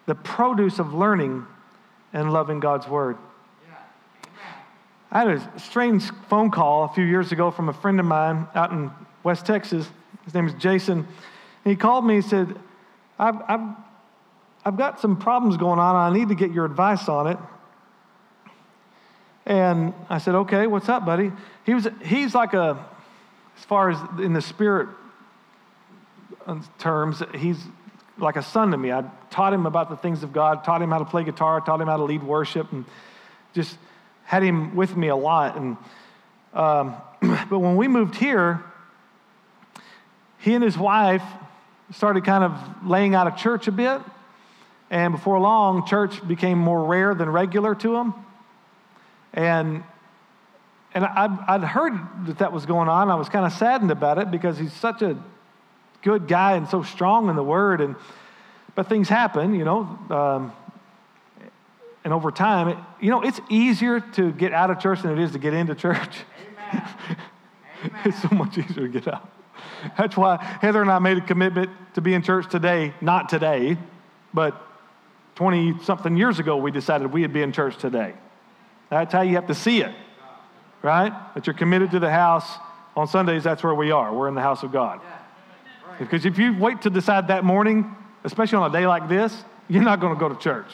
the 0.04 0.14
produce 0.14 0.78
of 0.78 0.92
learning 0.92 1.46
and 2.12 2.30
loving 2.30 2.60
God's 2.60 2.86
word. 2.86 3.16
I 5.12 5.18
had 5.20 5.28
a 5.28 5.58
strange 5.58 6.08
phone 6.28 6.50
call 6.50 6.84
a 6.84 6.88
few 6.88 7.04
years 7.04 7.32
ago 7.32 7.50
from 7.50 7.68
a 7.68 7.72
friend 7.72 7.98
of 7.98 8.06
mine 8.06 8.46
out 8.54 8.70
in 8.70 8.92
West 9.24 9.44
Texas. 9.44 9.88
His 10.24 10.34
name 10.34 10.46
is 10.46 10.54
Jason. 10.54 10.98
And 10.98 11.70
he 11.72 11.74
called 11.74 12.06
me 12.06 12.16
and 12.16 12.24
said, 12.24 12.56
I've, 13.18 13.42
I've, 13.48 13.76
I've 14.64 14.76
got 14.76 15.00
some 15.00 15.16
problems 15.16 15.56
going 15.56 15.80
on. 15.80 15.96
I 15.96 16.16
need 16.16 16.28
to 16.28 16.36
get 16.36 16.52
your 16.52 16.64
advice 16.64 17.08
on 17.08 17.26
it. 17.26 17.38
And 19.46 19.94
I 20.08 20.18
said, 20.18 20.36
okay, 20.36 20.68
what's 20.68 20.88
up, 20.88 21.04
buddy? 21.04 21.32
He 21.66 21.74
was, 21.74 21.88
he's 22.04 22.34
like 22.34 22.54
a, 22.54 22.86
as 23.58 23.64
far 23.64 23.90
as 23.90 23.98
in 24.20 24.32
the 24.32 24.42
spirit 24.42 24.88
uh, 26.46 26.60
terms, 26.78 27.20
he's 27.34 27.58
like 28.16 28.36
a 28.36 28.42
son 28.42 28.70
to 28.70 28.76
me. 28.76 28.92
I 28.92 29.04
taught 29.30 29.52
him 29.52 29.66
about 29.66 29.90
the 29.90 29.96
things 29.96 30.22
of 30.22 30.32
God, 30.32 30.62
taught 30.62 30.80
him 30.80 30.90
how 30.90 30.98
to 30.98 31.04
play 31.04 31.24
guitar, 31.24 31.60
taught 31.60 31.80
him 31.80 31.88
how 31.88 31.96
to 31.96 32.04
lead 32.04 32.22
worship, 32.22 32.70
and 32.70 32.84
just 33.54 33.76
had 34.30 34.44
him 34.44 34.76
with 34.76 34.96
me 34.96 35.08
a 35.08 35.16
lot. 35.16 35.56
And, 35.56 35.76
um, 36.54 36.94
but 37.50 37.58
when 37.58 37.74
we 37.74 37.88
moved 37.88 38.14
here, 38.14 38.62
he 40.38 40.54
and 40.54 40.62
his 40.62 40.78
wife 40.78 41.24
started 41.94 42.24
kind 42.24 42.44
of 42.44 42.86
laying 42.86 43.16
out 43.16 43.26
of 43.26 43.36
church 43.36 43.66
a 43.66 43.72
bit. 43.72 44.00
And 44.88 45.12
before 45.12 45.40
long, 45.40 45.84
church 45.84 46.24
became 46.28 46.58
more 46.58 46.84
rare 46.84 47.12
than 47.12 47.28
regular 47.28 47.74
to 47.74 47.96
him. 47.96 48.14
And, 49.34 49.82
and 50.94 51.04
I'd, 51.04 51.36
I'd 51.48 51.64
heard 51.64 51.98
that 52.26 52.38
that 52.38 52.52
was 52.52 52.66
going 52.66 52.88
on. 52.88 53.10
I 53.10 53.16
was 53.16 53.28
kind 53.28 53.44
of 53.44 53.52
saddened 53.54 53.90
about 53.90 54.18
it 54.18 54.30
because 54.30 54.56
he's 54.58 54.72
such 54.72 55.02
a 55.02 55.20
good 56.02 56.28
guy 56.28 56.52
and 56.52 56.68
so 56.68 56.84
strong 56.84 57.30
in 57.30 57.34
the 57.34 57.42
word. 57.42 57.80
And, 57.80 57.96
but 58.76 58.88
things 58.88 59.08
happen, 59.08 59.56
you 59.56 59.64
know. 59.64 59.98
Um, 60.08 60.52
and 62.04 62.12
over 62.12 62.30
time, 62.30 62.68
it, 62.68 62.78
you 63.00 63.10
know, 63.10 63.22
it's 63.22 63.40
easier 63.50 64.00
to 64.00 64.32
get 64.32 64.52
out 64.52 64.70
of 64.70 64.78
church 64.78 65.02
than 65.02 65.12
it 65.12 65.22
is 65.22 65.32
to 65.32 65.38
get 65.38 65.54
into 65.54 65.74
church. 65.74 66.16
Amen. 66.72 66.88
Amen. 67.84 68.00
it's 68.04 68.22
so 68.22 68.28
much 68.28 68.56
easier 68.58 68.86
to 68.86 68.88
get 68.88 69.08
out. 69.08 69.30
That's 69.96 70.16
why 70.16 70.36
Heather 70.60 70.82
and 70.82 70.90
I 70.90 70.98
made 70.98 71.18
a 71.18 71.20
commitment 71.20 71.70
to 71.94 72.00
be 72.00 72.14
in 72.14 72.22
church 72.22 72.50
today, 72.50 72.94
not 73.00 73.28
today, 73.28 73.76
but 74.32 74.60
20 75.36 75.82
something 75.84 76.16
years 76.16 76.38
ago, 76.38 76.56
we 76.56 76.70
decided 76.70 77.12
we'd 77.12 77.32
be 77.32 77.42
in 77.42 77.52
church 77.52 77.76
today. 77.78 78.14
That's 78.90 79.12
how 79.12 79.22
you 79.22 79.36
have 79.36 79.46
to 79.46 79.54
see 79.54 79.82
it. 79.82 79.94
right? 80.82 81.12
That 81.34 81.46
you're 81.46 81.54
committed 81.54 81.92
to 81.92 81.98
the 81.98 82.10
house. 82.10 82.58
On 82.96 83.06
Sundays, 83.06 83.44
that's 83.44 83.62
where 83.62 83.74
we 83.74 83.92
are. 83.92 84.12
We're 84.12 84.28
in 84.28 84.34
the 84.34 84.42
house 84.42 84.62
of 84.62 84.72
God. 84.72 85.00
Because 85.98 86.26
if 86.26 86.38
you 86.38 86.58
wait 86.58 86.82
to 86.82 86.90
decide 86.90 87.28
that 87.28 87.44
morning, 87.44 87.94
especially 88.24 88.58
on 88.58 88.70
a 88.70 88.72
day 88.72 88.86
like 88.86 89.08
this, 89.08 89.44
you're 89.68 89.82
not 89.82 90.00
going 90.00 90.12
to 90.12 90.18
go 90.18 90.28
to 90.28 90.34
church, 90.34 90.66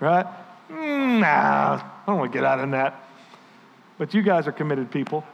right? 0.00 0.26
Mm, 0.70 1.20
nah, 1.20 1.74
I 1.76 2.02
don't 2.06 2.18
want 2.18 2.32
to 2.32 2.38
get 2.38 2.44
out 2.44 2.58
of 2.60 2.70
that. 2.70 3.08
But 3.98 4.14
you 4.14 4.22
guys 4.22 4.46
are 4.46 4.52
committed 4.52 4.90
people. 4.90 5.24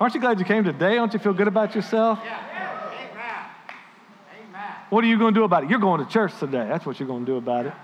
Aren't 0.00 0.14
you 0.14 0.20
glad 0.20 0.38
you 0.38 0.46
came 0.46 0.64
today? 0.64 0.94
Don't 0.94 1.12
you 1.12 1.18
feel 1.18 1.34
good 1.34 1.48
about 1.48 1.74
yourself? 1.74 2.18
Yeah. 2.24 2.38
Amen. 3.12 3.44
Amen. 4.48 4.72
What 4.88 5.04
are 5.04 5.06
you 5.06 5.18
going 5.18 5.34
to 5.34 5.40
do 5.40 5.44
about 5.44 5.64
it? 5.64 5.70
You're 5.70 5.78
going 5.78 6.02
to 6.04 6.10
church 6.10 6.32
today. 6.38 6.66
That's 6.66 6.86
what 6.86 6.98
you're 6.98 7.08
going 7.08 7.26
to 7.26 7.32
do 7.32 7.36
about 7.36 7.66
it. 7.66 7.74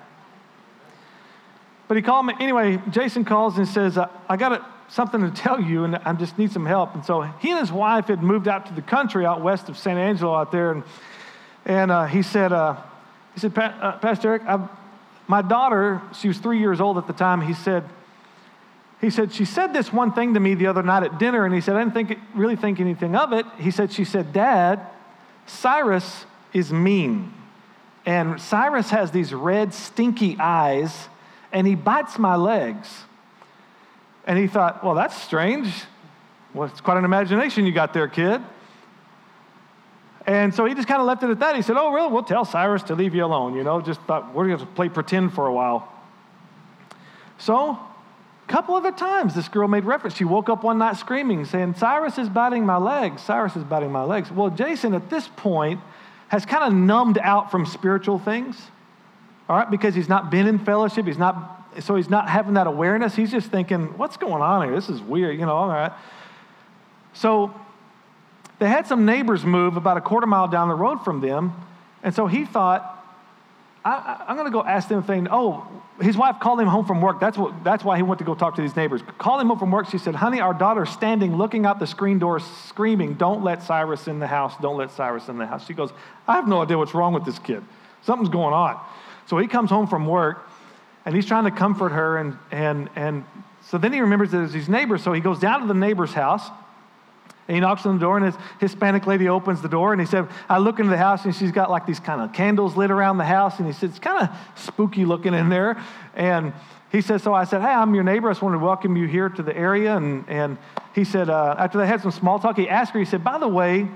But 1.88 1.98
he 1.98 2.02
called 2.02 2.26
me. 2.26 2.34
Anyway, 2.40 2.80
Jason 2.90 3.24
calls 3.24 3.58
and 3.58 3.68
says, 3.68 3.98
I 3.98 4.36
got 4.36 4.66
something 4.88 5.20
to 5.20 5.30
tell 5.30 5.60
you, 5.60 5.84
and 5.84 5.96
I 5.96 6.14
just 6.14 6.38
need 6.38 6.50
some 6.50 6.64
help. 6.64 6.94
And 6.94 7.04
so 7.04 7.22
he 7.22 7.50
and 7.50 7.60
his 7.60 7.70
wife 7.70 8.06
had 8.06 8.22
moved 8.22 8.48
out 8.48 8.66
to 8.66 8.72
the 8.72 8.82
country 8.82 9.26
out 9.26 9.42
west 9.42 9.68
of 9.68 9.76
San 9.76 9.98
Angelo 9.98 10.34
out 10.34 10.50
there. 10.50 10.72
And, 10.72 10.82
and 11.64 11.90
uh, 11.90 12.06
he 12.06 12.22
said, 12.22 12.52
uh, 12.52 12.76
he 13.34 13.40
said, 13.40 13.56
uh, 13.58 13.98
Pastor 13.98 14.30
Eric, 14.30 14.42
I've, 14.46 14.68
my 15.26 15.42
daughter, 15.42 16.00
she 16.14 16.28
was 16.28 16.38
three 16.38 16.58
years 16.58 16.80
old 16.80 16.98
at 16.98 17.06
the 17.06 17.12
time. 17.12 17.40
He 17.40 17.54
said, 17.54 17.84
he 19.00 19.10
said, 19.10 19.32
she 19.32 19.44
said 19.44 19.72
this 19.72 19.92
one 19.92 20.12
thing 20.12 20.34
to 20.34 20.40
me 20.40 20.54
the 20.54 20.68
other 20.68 20.82
night 20.82 21.02
at 21.02 21.18
dinner, 21.18 21.44
and 21.44 21.54
he 21.54 21.60
said, 21.60 21.76
I 21.76 21.80
didn't 21.80 21.94
think, 21.94 22.18
really 22.34 22.56
think 22.56 22.80
anything 22.80 23.14
of 23.14 23.32
it. 23.32 23.44
He 23.58 23.70
said, 23.70 23.92
she 23.92 24.04
said, 24.04 24.32
Dad, 24.32 24.86
Cyrus 25.46 26.24
is 26.52 26.72
mean. 26.72 27.32
And 28.06 28.40
Cyrus 28.40 28.90
has 28.90 29.10
these 29.10 29.34
red, 29.34 29.74
stinky 29.74 30.36
eyes, 30.38 31.08
and 31.52 31.66
he 31.66 31.74
bites 31.74 32.18
my 32.18 32.36
legs. 32.36 33.04
And 34.26 34.38
he 34.38 34.46
thought, 34.46 34.82
well, 34.82 34.94
that's 34.94 35.20
strange. 35.20 35.68
Well, 36.54 36.68
it's 36.68 36.80
quite 36.80 36.96
an 36.96 37.04
imagination 37.04 37.66
you 37.66 37.72
got 37.72 37.92
there, 37.92 38.08
kid. 38.08 38.40
And 40.26 40.52
so 40.52 40.64
he 40.64 40.74
just 40.74 40.88
kind 40.88 41.00
of 41.00 41.06
left 41.06 41.22
it 41.22 41.30
at 41.30 41.38
that. 41.38 41.54
He 41.54 41.62
said, 41.62 41.76
Oh, 41.76 41.92
really? 41.92 42.12
We'll 42.12 42.24
tell 42.24 42.44
Cyrus 42.44 42.82
to 42.84 42.94
leave 42.94 43.14
you 43.14 43.24
alone. 43.24 43.54
You 43.54 43.62
know, 43.62 43.80
just 43.80 44.00
thought 44.02 44.34
we're 44.34 44.48
going 44.48 44.58
to 44.58 44.66
play 44.66 44.88
pretend 44.88 45.32
for 45.32 45.46
a 45.46 45.52
while. 45.52 45.92
So, 47.38 47.70
a 47.70 48.52
couple 48.52 48.74
other 48.74 48.92
times 48.92 49.34
this 49.34 49.48
girl 49.48 49.68
made 49.68 49.84
reference. 49.84 50.16
She 50.16 50.24
woke 50.24 50.48
up 50.48 50.64
one 50.64 50.78
night 50.78 50.96
screaming, 50.96 51.44
saying, 51.44 51.74
Cyrus 51.74 52.18
is 52.18 52.28
biting 52.28 52.66
my 52.66 52.76
legs. 52.76 53.22
Cyrus 53.22 53.56
is 53.56 53.64
biting 53.64 53.92
my 53.92 54.02
legs. 54.02 54.30
Well, 54.30 54.50
Jason, 54.50 54.94
at 54.94 55.10
this 55.10 55.28
point, 55.36 55.80
has 56.28 56.44
kind 56.44 56.64
of 56.64 56.72
numbed 56.72 57.18
out 57.22 57.50
from 57.50 57.66
spiritual 57.66 58.18
things, 58.18 58.56
all 59.48 59.56
right, 59.56 59.70
because 59.70 59.94
he's 59.94 60.08
not 60.08 60.30
been 60.30 60.48
in 60.48 60.58
fellowship. 60.58 61.06
He's 61.06 61.18
not, 61.18 61.70
so 61.80 61.94
he's 61.94 62.10
not 62.10 62.28
having 62.28 62.54
that 62.54 62.66
awareness. 62.66 63.14
He's 63.14 63.30
just 63.30 63.50
thinking, 63.50 63.96
what's 63.96 64.16
going 64.16 64.42
on 64.42 64.66
here? 64.66 64.74
This 64.74 64.88
is 64.88 65.00
weird, 65.00 65.38
you 65.38 65.46
know, 65.46 65.54
all 65.54 65.68
right. 65.68 65.92
So 67.12 67.54
they 68.58 68.68
had 68.68 68.86
some 68.86 69.04
neighbors 69.04 69.44
move 69.44 69.76
about 69.76 69.96
a 69.96 70.00
quarter 70.00 70.26
mile 70.26 70.48
down 70.48 70.68
the 70.68 70.74
road 70.74 71.04
from 71.04 71.20
them. 71.20 71.52
And 72.02 72.14
so 72.14 72.26
he 72.26 72.44
thought, 72.44 72.92
I, 73.84 74.24
am 74.28 74.36
going 74.36 74.46
to 74.46 74.52
go 74.52 74.64
ask 74.64 74.88
them 74.88 75.04
they, 75.06 75.30
oh, 75.30 75.66
his 76.00 76.16
wife 76.16 76.40
called 76.40 76.60
him 76.60 76.66
home 76.66 76.84
from 76.84 77.00
work. 77.00 77.20
That's, 77.20 77.38
what, 77.38 77.62
that's 77.62 77.84
why 77.84 77.96
he 77.96 78.02
went 78.02 78.18
to 78.18 78.24
go 78.24 78.34
talk 78.34 78.56
to 78.56 78.62
these 78.62 78.74
neighbors. 78.74 79.00
Called 79.18 79.40
him 79.40 79.48
home 79.48 79.58
from 79.58 79.70
work. 79.70 79.88
She 79.88 79.98
said, 79.98 80.14
honey, 80.14 80.40
our 80.40 80.52
daughter's 80.52 80.90
standing, 80.90 81.36
looking 81.36 81.66
out 81.66 81.78
the 81.78 81.86
screen 81.86 82.18
door, 82.18 82.40
screaming, 82.40 83.14
don't 83.14 83.44
let 83.44 83.62
Cyrus 83.62 84.08
in 84.08 84.18
the 84.18 84.26
house. 84.26 84.54
Don't 84.60 84.76
let 84.76 84.90
Cyrus 84.90 85.28
in 85.28 85.38
the 85.38 85.46
house. 85.46 85.66
She 85.66 85.72
goes, 85.72 85.90
I 86.26 86.34
have 86.34 86.48
no 86.48 86.62
idea 86.62 86.76
what's 86.76 86.94
wrong 86.94 87.12
with 87.12 87.24
this 87.24 87.38
kid. 87.38 87.62
Something's 88.02 88.28
going 88.28 88.54
on. 88.54 88.80
So 89.26 89.38
he 89.38 89.46
comes 89.46 89.70
home 89.70 89.86
from 89.86 90.06
work, 90.06 90.48
and 91.04 91.14
he's 91.14 91.26
trying 91.26 91.44
to 91.44 91.50
comfort 91.50 91.90
her. 91.90 92.18
And, 92.18 92.36
and, 92.50 92.90
and 92.96 93.24
so 93.62 93.78
then 93.78 93.92
he 93.92 94.00
remembers 94.00 94.32
that 94.32 94.38
there's 94.38 94.52
these 94.52 94.68
neighbors. 94.68 95.02
So 95.02 95.12
he 95.12 95.20
goes 95.20 95.38
down 95.38 95.60
to 95.60 95.66
the 95.66 95.74
neighbor's 95.74 96.12
house. 96.12 96.48
And 97.48 97.54
he 97.54 97.60
knocks 97.60 97.86
on 97.86 97.96
the 97.96 98.00
door, 98.00 98.16
and 98.16 98.26
his 98.26 98.34
Hispanic 98.58 99.06
lady 99.06 99.28
opens 99.28 99.62
the 99.62 99.68
door, 99.68 99.92
and 99.92 100.00
he 100.00 100.06
said, 100.06 100.28
I 100.48 100.58
look 100.58 100.80
into 100.80 100.90
the 100.90 100.96
house, 100.96 101.24
and 101.24 101.34
she's 101.34 101.52
got 101.52 101.70
like 101.70 101.86
these 101.86 102.00
kind 102.00 102.20
of 102.20 102.32
candles 102.32 102.76
lit 102.76 102.90
around 102.90 103.18
the 103.18 103.24
house, 103.24 103.58
and 103.58 103.66
he 103.66 103.72
said, 103.72 103.90
It's 103.90 103.98
kind 103.98 104.28
of 104.28 104.36
spooky 104.56 105.04
looking 105.04 105.32
in 105.32 105.48
there. 105.48 105.80
And 106.14 106.52
he 106.90 107.00
said, 107.00 107.20
So 107.20 107.34
I 107.34 107.44
said, 107.44 107.60
Hey, 107.60 107.68
I'm 107.68 107.94
your 107.94 108.04
neighbor. 108.04 108.28
I 108.28 108.32
just 108.32 108.42
wanted 108.42 108.58
to 108.58 108.64
welcome 108.64 108.96
you 108.96 109.06
here 109.06 109.28
to 109.28 109.42
the 109.42 109.56
area. 109.56 109.96
And, 109.96 110.24
and 110.28 110.58
he 110.94 111.04
said, 111.04 111.30
uh, 111.30 111.54
After 111.58 111.78
they 111.78 111.86
had 111.86 112.00
some 112.00 112.10
small 112.10 112.38
talk, 112.40 112.56
he 112.56 112.68
asked 112.68 112.92
her, 112.92 112.98
He 112.98 113.04
said, 113.04 113.22
By 113.22 113.38
the 113.38 113.48
way, 113.48 113.88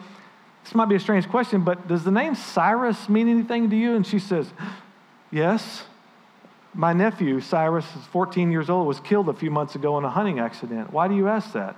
this 0.62 0.74
might 0.74 0.88
be 0.88 0.94
a 0.94 1.00
strange 1.00 1.28
question, 1.28 1.64
but 1.64 1.88
does 1.88 2.04
the 2.04 2.10
name 2.10 2.34
Cyrus 2.34 3.08
mean 3.08 3.28
anything 3.28 3.70
to 3.70 3.76
you? 3.76 3.96
And 3.96 4.06
she 4.06 4.18
says, 4.18 4.52
Yes. 5.30 5.84
My 6.72 6.92
nephew, 6.92 7.40
Cyrus, 7.40 7.84
is 7.96 8.04
14 8.12 8.52
years 8.52 8.70
old, 8.70 8.86
was 8.86 9.00
killed 9.00 9.28
a 9.28 9.32
few 9.32 9.50
months 9.50 9.74
ago 9.74 9.98
in 9.98 10.04
a 10.04 10.10
hunting 10.10 10.38
accident. 10.38 10.92
Why 10.92 11.08
do 11.08 11.16
you 11.16 11.26
ask 11.26 11.52
that? 11.54 11.74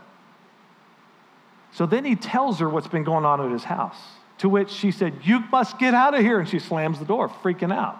So 1.72 1.86
then 1.86 2.04
he 2.04 2.16
tells 2.16 2.60
her 2.60 2.68
what's 2.68 2.86
been 2.86 3.04
going 3.04 3.24
on 3.24 3.40
at 3.40 3.50
his 3.50 3.64
house, 3.64 3.96
to 4.38 4.48
which 4.48 4.70
she 4.70 4.90
said, 4.90 5.14
You 5.24 5.40
must 5.50 5.78
get 5.78 5.94
out 5.94 6.14
of 6.14 6.20
here. 6.20 6.38
And 6.38 6.48
she 6.48 6.58
slams 6.58 6.98
the 6.98 7.04
door, 7.04 7.28
freaking 7.28 7.72
out. 7.72 7.98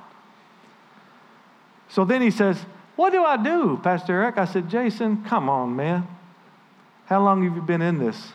So 1.88 2.04
then 2.04 2.22
he 2.22 2.30
says, 2.30 2.58
What 2.96 3.10
do 3.10 3.24
I 3.24 3.42
do, 3.42 3.80
Pastor 3.82 4.22
Eric? 4.22 4.38
I 4.38 4.44
said, 4.44 4.68
Jason, 4.68 5.24
come 5.24 5.48
on, 5.48 5.74
man. 5.74 6.06
How 7.06 7.22
long 7.22 7.42
have 7.42 7.54
you 7.54 7.62
been 7.62 7.82
in 7.82 7.98
this? 7.98 8.32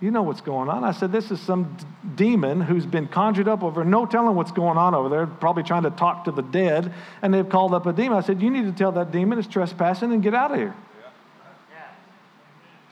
You 0.00 0.10
know 0.10 0.22
what's 0.22 0.40
going 0.40 0.68
on. 0.68 0.82
I 0.82 0.92
said, 0.92 1.12
This 1.12 1.30
is 1.30 1.40
some 1.40 1.76
d- 1.76 1.84
demon 2.14 2.60
who's 2.60 2.86
been 2.86 3.06
conjured 3.06 3.48
up 3.48 3.62
over, 3.62 3.84
no 3.84 4.06
telling 4.06 4.34
what's 4.34 4.52
going 4.52 4.78
on 4.78 4.94
over 4.94 5.08
there, 5.08 5.26
probably 5.26 5.62
trying 5.62 5.84
to 5.84 5.90
talk 5.90 6.24
to 6.24 6.30
the 6.30 6.42
dead, 6.42 6.92
and 7.22 7.32
they've 7.32 7.48
called 7.48 7.74
up 7.74 7.86
a 7.86 7.92
demon. 7.92 8.16
I 8.16 8.22
said, 8.22 8.40
You 8.40 8.50
need 8.50 8.64
to 8.64 8.72
tell 8.72 8.92
that 8.92 9.12
demon 9.12 9.38
it's 9.38 9.48
trespassing 9.48 10.12
and 10.12 10.22
get 10.22 10.34
out 10.34 10.50
of 10.50 10.58
here. 10.58 10.74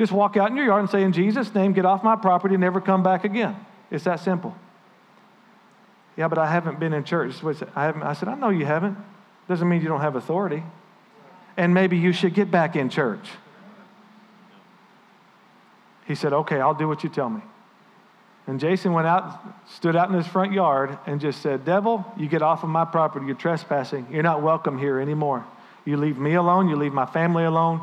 Just 0.02 0.10
walk 0.10 0.36
out 0.36 0.50
in 0.50 0.56
your 0.56 0.66
yard 0.66 0.80
and 0.80 0.90
say, 0.90 1.04
In 1.04 1.12
Jesus' 1.12 1.54
name, 1.54 1.74
get 1.74 1.84
off 1.84 2.02
my 2.02 2.16
property 2.16 2.56
and 2.56 2.60
never 2.60 2.80
come 2.80 3.04
back 3.04 3.22
again. 3.22 3.54
It's 3.88 4.02
that 4.02 4.18
simple. 4.18 4.52
Yeah, 6.16 6.26
but 6.26 6.38
I 6.38 6.50
haven't 6.50 6.80
been 6.80 6.92
in 6.92 7.04
church. 7.04 7.36
I, 7.76 7.84
haven't, 7.84 8.02
I 8.02 8.12
said, 8.14 8.26
I 8.28 8.34
know 8.34 8.48
you 8.48 8.66
haven't. 8.66 8.98
Doesn't 9.48 9.68
mean 9.68 9.80
you 9.80 9.86
don't 9.86 10.00
have 10.00 10.16
authority. 10.16 10.64
And 11.56 11.72
maybe 11.72 11.98
you 11.98 12.12
should 12.12 12.34
get 12.34 12.50
back 12.50 12.74
in 12.74 12.88
church. 12.88 13.28
He 16.08 16.16
said, 16.16 16.32
Okay, 16.32 16.60
I'll 16.60 16.74
do 16.74 16.88
what 16.88 17.04
you 17.04 17.08
tell 17.08 17.30
me. 17.30 17.42
And 18.48 18.58
Jason 18.58 18.92
went 18.92 19.06
out, 19.06 19.40
stood 19.70 19.94
out 19.94 20.08
in 20.08 20.16
his 20.16 20.26
front 20.26 20.52
yard, 20.52 20.98
and 21.06 21.20
just 21.20 21.42
said, 21.42 21.64
Devil, 21.64 22.04
you 22.16 22.26
get 22.26 22.42
off 22.42 22.64
of 22.64 22.70
my 22.70 22.84
property. 22.84 23.26
You're 23.26 23.36
trespassing. 23.36 24.08
You're 24.10 24.24
not 24.24 24.42
welcome 24.42 24.80
here 24.80 24.98
anymore. 24.98 25.46
You 25.84 25.96
leave 25.96 26.18
me 26.18 26.34
alone. 26.34 26.68
You 26.68 26.74
leave 26.74 26.92
my 26.92 27.06
family 27.06 27.44
alone 27.44 27.82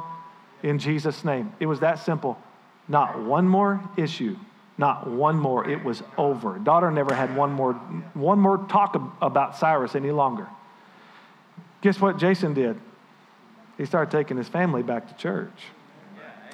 in 0.63 0.79
Jesus' 0.79 1.23
name. 1.23 1.53
It 1.59 1.65
was 1.65 1.79
that 1.81 1.99
simple. 1.99 2.37
Not 2.87 3.21
one 3.21 3.47
more 3.47 3.81
issue. 3.97 4.35
Not 4.77 5.09
one 5.09 5.37
more. 5.37 5.67
It 5.67 5.83
was 5.83 6.01
over. 6.17 6.57
Daughter 6.57 6.89
never 6.89 7.13
had 7.13 7.35
one 7.35 7.51
more, 7.51 7.73
one 8.13 8.39
more 8.39 8.57
talk 8.69 8.95
about 9.21 9.57
Cyrus 9.57 9.95
any 9.95 10.11
longer. 10.11 10.47
Guess 11.81 11.99
what 11.99 12.17
Jason 12.17 12.53
did? 12.53 12.79
He 13.77 13.85
started 13.85 14.11
taking 14.11 14.37
his 14.37 14.47
family 14.47 14.83
back 14.83 15.07
to 15.07 15.15
church. 15.15 15.51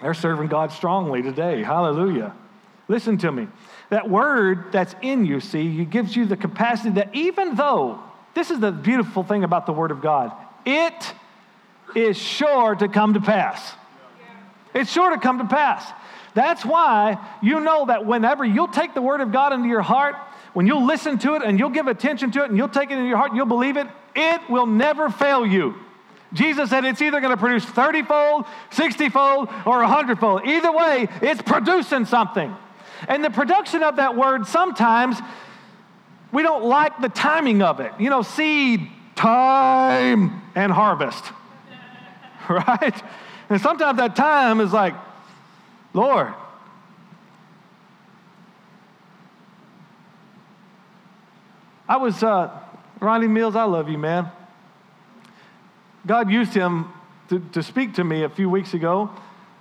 They're 0.02 0.14
serving 0.14 0.48
God 0.48 0.72
strongly 0.72 1.22
today. 1.22 1.64
Hallelujah. 1.64 2.36
Listen 2.88 3.18
to 3.20 3.32
me. 3.32 3.48
That 3.90 4.10
word 4.10 4.72
that's 4.72 4.96
in 5.02 5.26
you, 5.26 5.40
see, 5.40 5.82
it 5.82 5.90
gives 5.90 6.16
you 6.16 6.26
the 6.26 6.38
capacity 6.38 6.92
that 6.92 7.16
even 7.16 7.56
though, 7.56 8.00
this 8.34 8.52
is 8.52 8.60
the 8.60 8.72
beautiful 8.72 9.24
thing 9.24 9.44
about 9.44 9.66
the 9.66 9.74
word 9.74 9.92
of 9.92 10.02
God, 10.02 10.32
it 10.66 11.14
is 11.96 12.18
sure 12.18 12.76
to 12.76 12.88
come 12.88 13.14
to 13.14 13.22
pass. 13.22 13.74
It's 14.76 14.92
sure 14.92 15.10
to 15.10 15.18
come 15.18 15.40
to 15.40 15.46
pass. 15.46 15.92
That's 16.34 16.66
why 16.66 17.18
you 17.42 17.62
know 17.62 17.86
that 17.86 18.06
whenever 18.06 18.44
you'll 18.44 18.68
take 18.68 18.94
the 18.94 19.02
word 19.02 19.22
of 19.22 19.32
God 19.32 19.54
into 19.54 19.70
your 19.70 19.82
heart, 19.82 20.16
when 20.54 20.68
you'll 20.68 20.86
listen 20.86 21.18
to 21.20 21.36
it 21.36 21.44
and 21.44 21.58
you'll 21.58 21.70
give 21.70 21.88
attention 21.88 22.32
to 22.32 22.44
it 22.44 22.50
and 22.50 22.58
you'll 22.58 22.68
take 22.68 22.92
it 22.92 22.98
in 22.98 23.06
your 23.06 23.18
heart 23.18 23.32
and 23.32 23.38
you'll 23.38 23.46
believe 23.46 23.78
it, 23.78 23.88
it 24.16 24.42
will 24.50 24.66
never 24.66 25.10
fail 25.10 25.46
you. 25.46 25.76
Jesus 26.34 26.70
said 26.70 26.84
it's 26.84 27.02
either 27.02 27.22
going 27.22 27.32
to 27.32 27.38
produce 27.38 27.64
30 27.64 28.04
fold, 28.04 28.46
60 28.72 29.10
fold, 29.10 29.48
or 29.66 29.80
100 29.80 30.20
fold. 30.20 30.46
Either 30.46 30.72
way, 30.72 31.08
it's 31.22 31.42
producing 31.42 32.06
something. 32.06 32.54
And 33.08 33.24
the 33.24 33.30
production 33.30 33.82
of 33.82 33.96
that 33.96 34.18
word, 34.18 34.46
sometimes 34.46 35.18
we 36.34 36.44
don't 36.44 36.66
like 36.66 37.00
the 37.00 37.10
timing 37.10 37.62
of 37.62 37.80
it. 37.80 37.94
You 37.98 38.10
know, 38.10 38.24
seed, 38.24 38.90
time, 39.16 40.42
and 40.54 40.72
harvest. 40.72 41.24
Right? 42.48 43.04
And 43.50 43.62
sometimes 43.62 43.98
that 43.98 44.16
time 44.16 44.60
is 44.60 44.74
like, 44.74 44.96
Lord, 45.94 46.34
I 51.88 51.98
was, 51.98 52.24
uh, 52.24 52.50
Ronnie 53.00 53.28
Mills, 53.28 53.56
I 53.56 53.66
love 53.66 53.90
you, 53.90 54.00
man. 54.00 54.32
God 56.08 56.32
used 56.32 56.54
him 56.54 56.92
to, 57.30 57.40
to 57.54 57.62
speak 57.62 57.96
to 57.96 58.04
me 58.04 58.24
a 58.24 58.30
few 58.30 58.50
weeks 58.50 58.74
ago. 58.74 59.12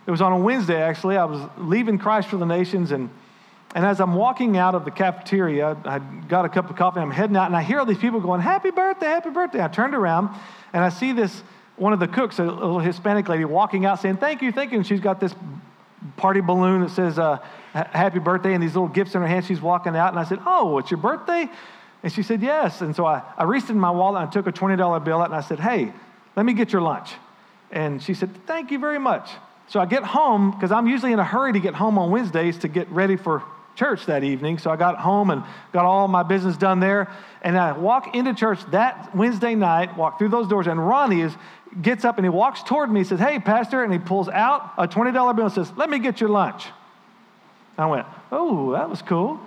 It 0.06 0.10
was 0.10 0.20
on 0.20 0.32
a 0.32 0.38
Wednesday, 0.38 0.80
actually. 0.80 1.16
I 1.16 1.24
was 1.24 1.40
leaving 1.58 1.98
Christ 1.98 2.28
for 2.28 2.36
the 2.36 2.46
Nations, 2.46 2.92
and, 2.92 3.10
and 3.74 3.84
as 3.84 4.00
I'm 4.00 4.14
walking 4.14 4.56
out 4.56 4.74
of 4.74 4.84
the 4.84 4.90
cafeteria, 4.90 5.76
I 5.84 5.98
got 5.98 6.44
a 6.46 6.48
cup 6.48 6.70
of 6.70 6.76
coffee, 6.76 7.00
I'm 7.00 7.10
heading 7.10 7.36
out, 7.36 7.46
and 7.46 7.56
I 7.56 7.62
hear 7.62 7.78
all 7.78 7.86
these 7.86 7.98
people 7.98 8.20
going, 8.20 8.40
Happy 8.40 8.70
birthday, 8.70 9.06
happy 9.06 9.30
birthday. 9.30 9.62
I 9.62 9.68
turned 9.68 9.94
around, 9.94 10.30
and 10.72 10.82
I 10.82 10.88
see 10.88 11.12
this 11.12 11.42
one 11.76 11.92
of 11.92 12.00
the 12.00 12.08
cooks, 12.08 12.38
a 12.38 12.44
little 12.44 12.78
Hispanic 12.78 13.28
lady, 13.28 13.44
walking 13.44 13.84
out 13.84 14.00
saying, 14.00 14.18
Thank 14.18 14.42
you, 14.42 14.52
thank 14.52 14.72
you. 14.72 14.78
And 14.78 14.86
she's 14.86 15.00
got 15.00 15.20
this 15.20 15.34
party 16.16 16.40
balloon 16.40 16.82
that 16.82 16.90
says, 16.90 17.18
uh, 17.18 17.38
Happy 17.72 18.20
birthday, 18.20 18.54
and 18.54 18.62
these 18.62 18.74
little 18.74 18.88
gifts 18.88 19.14
in 19.14 19.20
her 19.20 19.26
hand. 19.26 19.44
She's 19.44 19.60
walking 19.60 19.96
out, 19.96 20.10
and 20.10 20.18
I 20.18 20.24
said, 20.24 20.38
Oh, 20.46 20.78
it's 20.78 20.90
your 20.90 20.98
birthday? 21.00 21.48
And 22.02 22.12
she 22.12 22.22
said, 22.22 22.42
Yes. 22.42 22.80
And 22.80 22.94
so 22.94 23.04
I, 23.04 23.22
I 23.36 23.44
reached 23.44 23.70
in 23.70 23.78
my 23.78 23.90
wallet 23.90 24.22
and 24.22 24.28
I 24.28 24.32
took 24.32 24.46
a 24.46 24.52
$20 24.52 25.04
bill 25.04 25.20
out, 25.20 25.26
and 25.26 25.34
I 25.34 25.40
said, 25.40 25.58
Hey, 25.58 25.92
let 26.36 26.46
me 26.46 26.52
get 26.52 26.72
your 26.72 26.82
lunch. 26.82 27.12
And 27.70 28.02
she 28.02 28.14
said, 28.14 28.30
Thank 28.46 28.70
you 28.70 28.78
very 28.78 28.98
much. 28.98 29.30
So 29.66 29.80
I 29.80 29.86
get 29.86 30.04
home, 30.04 30.50
because 30.52 30.70
I'm 30.70 30.86
usually 30.86 31.12
in 31.12 31.18
a 31.18 31.24
hurry 31.24 31.52
to 31.54 31.60
get 31.60 31.74
home 31.74 31.98
on 31.98 32.10
Wednesdays 32.10 32.58
to 32.58 32.68
get 32.68 32.88
ready 32.90 33.16
for 33.16 33.42
church 33.76 34.06
that 34.06 34.24
evening. 34.24 34.58
So 34.58 34.70
I 34.70 34.76
got 34.76 34.98
home 34.98 35.30
and 35.30 35.42
got 35.72 35.84
all 35.84 36.08
my 36.08 36.22
business 36.22 36.56
done 36.56 36.80
there. 36.80 37.10
And 37.42 37.58
I 37.58 37.72
walk 37.72 38.14
into 38.14 38.34
church 38.34 38.60
that 38.70 39.14
Wednesday 39.14 39.54
night, 39.54 39.96
walk 39.96 40.18
through 40.18 40.30
those 40.30 40.48
doors, 40.48 40.66
and 40.66 40.84
Ronnie 40.84 41.20
is, 41.20 41.32
gets 41.80 42.04
up 42.04 42.18
and 42.18 42.24
he 42.24 42.30
walks 42.30 42.62
toward 42.62 42.90
me. 42.90 43.04
Says, 43.04 43.20
Hey, 43.20 43.38
Pastor. 43.38 43.82
And 43.82 43.92
he 43.92 43.98
pulls 43.98 44.28
out 44.28 44.72
a 44.78 44.86
$20 44.88 45.36
bill 45.36 45.46
and 45.46 45.54
says, 45.54 45.72
Let 45.76 45.90
me 45.90 45.98
get 45.98 46.20
your 46.20 46.30
lunch. 46.30 46.66
I 47.76 47.86
went, 47.86 48.06
Oh, 48.30 48.72
that 48.72 48.88
was 48.88 49.02
cool. 49.02 49.40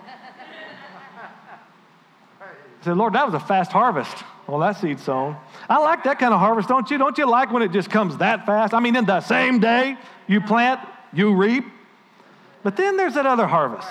I 2.42 2.84
said, 2.84 2.98
Lord, 2.98 3.14
that 3.14 3.26
was 3.26 3.34
a 3.34 3.40
fast 3.40 3.72
harvest. 3.72 4.16
Well, 4.46 4.60
that 4.60 4.78
seed 4.78 5.00
sown. 5.00 5.36
I 5.68 5.80
like 5.80 6.04
that 6.06 6.20
kind 6.20 6.34
of 6.34 6.40
harvest, 6.40 6.70
don't 6.70 6.90
you? 6.90 6.98
Don't 6.98 7.18
you 7.18 7.30
like 7.30 7.52
when 7.52 7.62
it 7.62 7.74
just 7.74 7.90
comes 7.90 8.18
that 8.18 8.46
fast? 8.46 8.74
I 8.74 8.80
mean, 8.80 8.96
in 8.96 9.06
the 9.06 9.20
same 9.20 9.60
day, 9.60 9.98
you 10.26 10.40
plant, 10.40 10.80
you 11.12 11.36
reap. 11.36 11.66
But 12.64 12.78
then 12.78 12.96
there's 12.96 13.16
that 13.16 13.26
other 13.26 13.46
harvest 13.46 13.90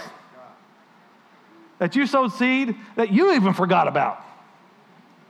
that 1.79 1.97
you 1.97 2.07
sowed 2.07 2.33
seed 2.33 2.75
that 2.97 3.13
you 3.13 3.35
even 3.35 3.55
forgot 3.55 3.89
about. 3.89 4.23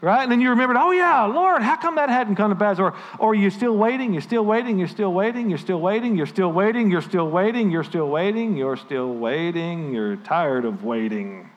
Right? 0.00 0.22
And 0.22 0.30
then 0.30 0.40
you 0.40 0.50
remembered, 0.50 0.76
oh 0.76 0.90
yeah, 0.90 1.24
Lord, 1.24 1.62
how 1.62 1.76
come 1.76 1.96
that 1.96 2.10
hadn't 2.10 2.36
come 2.36 2.50
to 2.50 2.56
pass? 2.56 2.78
Or, 2.78 2.94
or 3.18 3.34
you're 3.34 3.50
still 3.50 3.76
waiting, 3.76 4.12
you're 4.12 4.22
still 4.22 4.44
waiting, 4.44 4.78
you're 4.78 4.88
still 4.88 5.12
waiting, 5.12 5.48
you're 5.48 5.58
still 5.58 5.80
waiting, 5.80 6.16
you're 6.16 6.28
still 6.28 6.52
waiting, 6.52 6.90
you're 6.90 7.02
still 7.02 7.30
waiting, 7.30 7.70
you're 7.70 7.82
still 7.82 8.08
waiting, 8.08 8.56
you're 8.56 8.76
still 8.76 9.14
waiting, 9.14 9.94
you're 9.94 10.16
tired 10.16 10.64
of 10.66 10.84
waiting. 10.84 11.50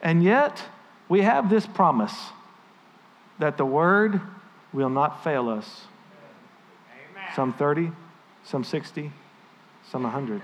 And 0.00 0.22
yet, 0.22 0.62
we 1.08 1.22
have 1.22 1.50
this 1.50 1.66
promise 1.66 2.14
that 3.38 3.56
the 3.56 3.66
word 3.66 4.20
will 4.72 4.88
not 4.88 5.24
fail 5.24 5.48
us. 5.48 5.82
Amen. 7.12 7.28
Some 7.34 7.52
30, 7.52 7.92
some 8.44 8.64
60, 8.64 9.12
some 9.90 10.04
100. 10.04 10.40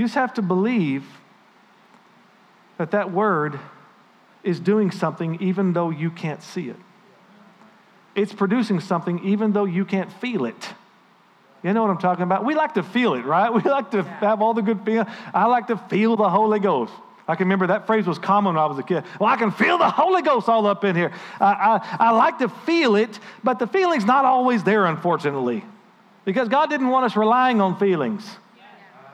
You 0.00 0.06
just 0.06 0.14
have 0.14 0.32
to 0.34 0.42
believe 0.42 1.04
that 2.78 2.92
that 2.92 3.12
word 3.12 3.60
is 4.42 4.58
doing 4.58 4.90
something 4.90 5.36
even 5.42 5.74
though 5.74 5.90
you 5.90 6.10
can't 6.10 6.42
see 6.42 6.70
it. 6.70 6.76
It's 8.14 8.32
producing 8.32 8.80
something 8.80 9.22
even 9.22 9.52
though 9.52 9.66
you 9.66 9.84
can't 9.84 10.10
feel 10.10 10.46
it. 10.46 10.68
You 11.62 11.74
know 11.74 11.82
what 11.82 11.90
I'm 11.90 11.98
talking 11.98 12.22
about? 12.22 12.46
We 12.46 12.54
like 12.54 12.72
to 12.74 12.82
feel 12.82 13.12
it, 13.12 13.26
right? 13.26 13.52
We 13.52 13.60
like 13.60 13.90
to 13.90 14.02
have 14.02 14.40
all 14.40 14.54
the 14.54 14.62
good 14.62 14.80
feeling. 14.86 15.06
I 15.34 15.44
like 15.44 15.66
to 15.66 15.76
feel 15.76 16.16
the 16.16 16.30
Holy 16.30 16.60
Ghost. 16.60 16.94
I 17.28 17.34
can 17.34 17.44
remember 17.44 17.66
that 17.66 17.86
phrase 17.86 18.06
was 18.06 18.18
common 18.18 18.54
when 18.54 18.64
I 18.64 18.68
was 18.68 18.78
a 18.78 18.82
kid. 18.82 19.04
Well, 19.20 19.28
I 19.28 19.36
can 19.36 19.50
feel 19.50 19.76
the 19.76 19.90
Holy 19.90 20.22
Ghost 20.22 20.48
all 20.48 20.66
up 20.66 20.82
in 20.82 20.96
here. 20.96 21.12
I, 21.38 21.52
I, 21.52 21.96
I 22.08 22.10
like 22.12 22.38
to 22.38 22.48
feel 22.48 22.96
it, 22.96 23.18
but 23.44 23.58
the 23.58 23.66
feeling's 23.66 24.06
not 24.06 24.24
always 24.24 24.62
there, 24.62 24.86
unfortunately, 24.86 25.62
because 26.24 26.48
God 26.48 26.70
didn't 26.70 26.88
want 26.88 27.04
us 27.04 27.16
relying 27.16 27.60
on 27.60 27.78
feelings. 27.78 28.38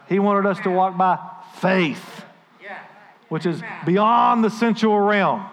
He 0.08 0.18
wanted 0.18 0.46
us 0.46 0.60
to 0.60 0.70
walk 0.70 0.96
by 0.96 1.18
faith, 1.56 2.24
which 3.28 3.46
is 3.46 3.62
beyond 3.84 4.44
the 4.44 4.50
sensual 4.50 5.00
realm. 5.00 5.44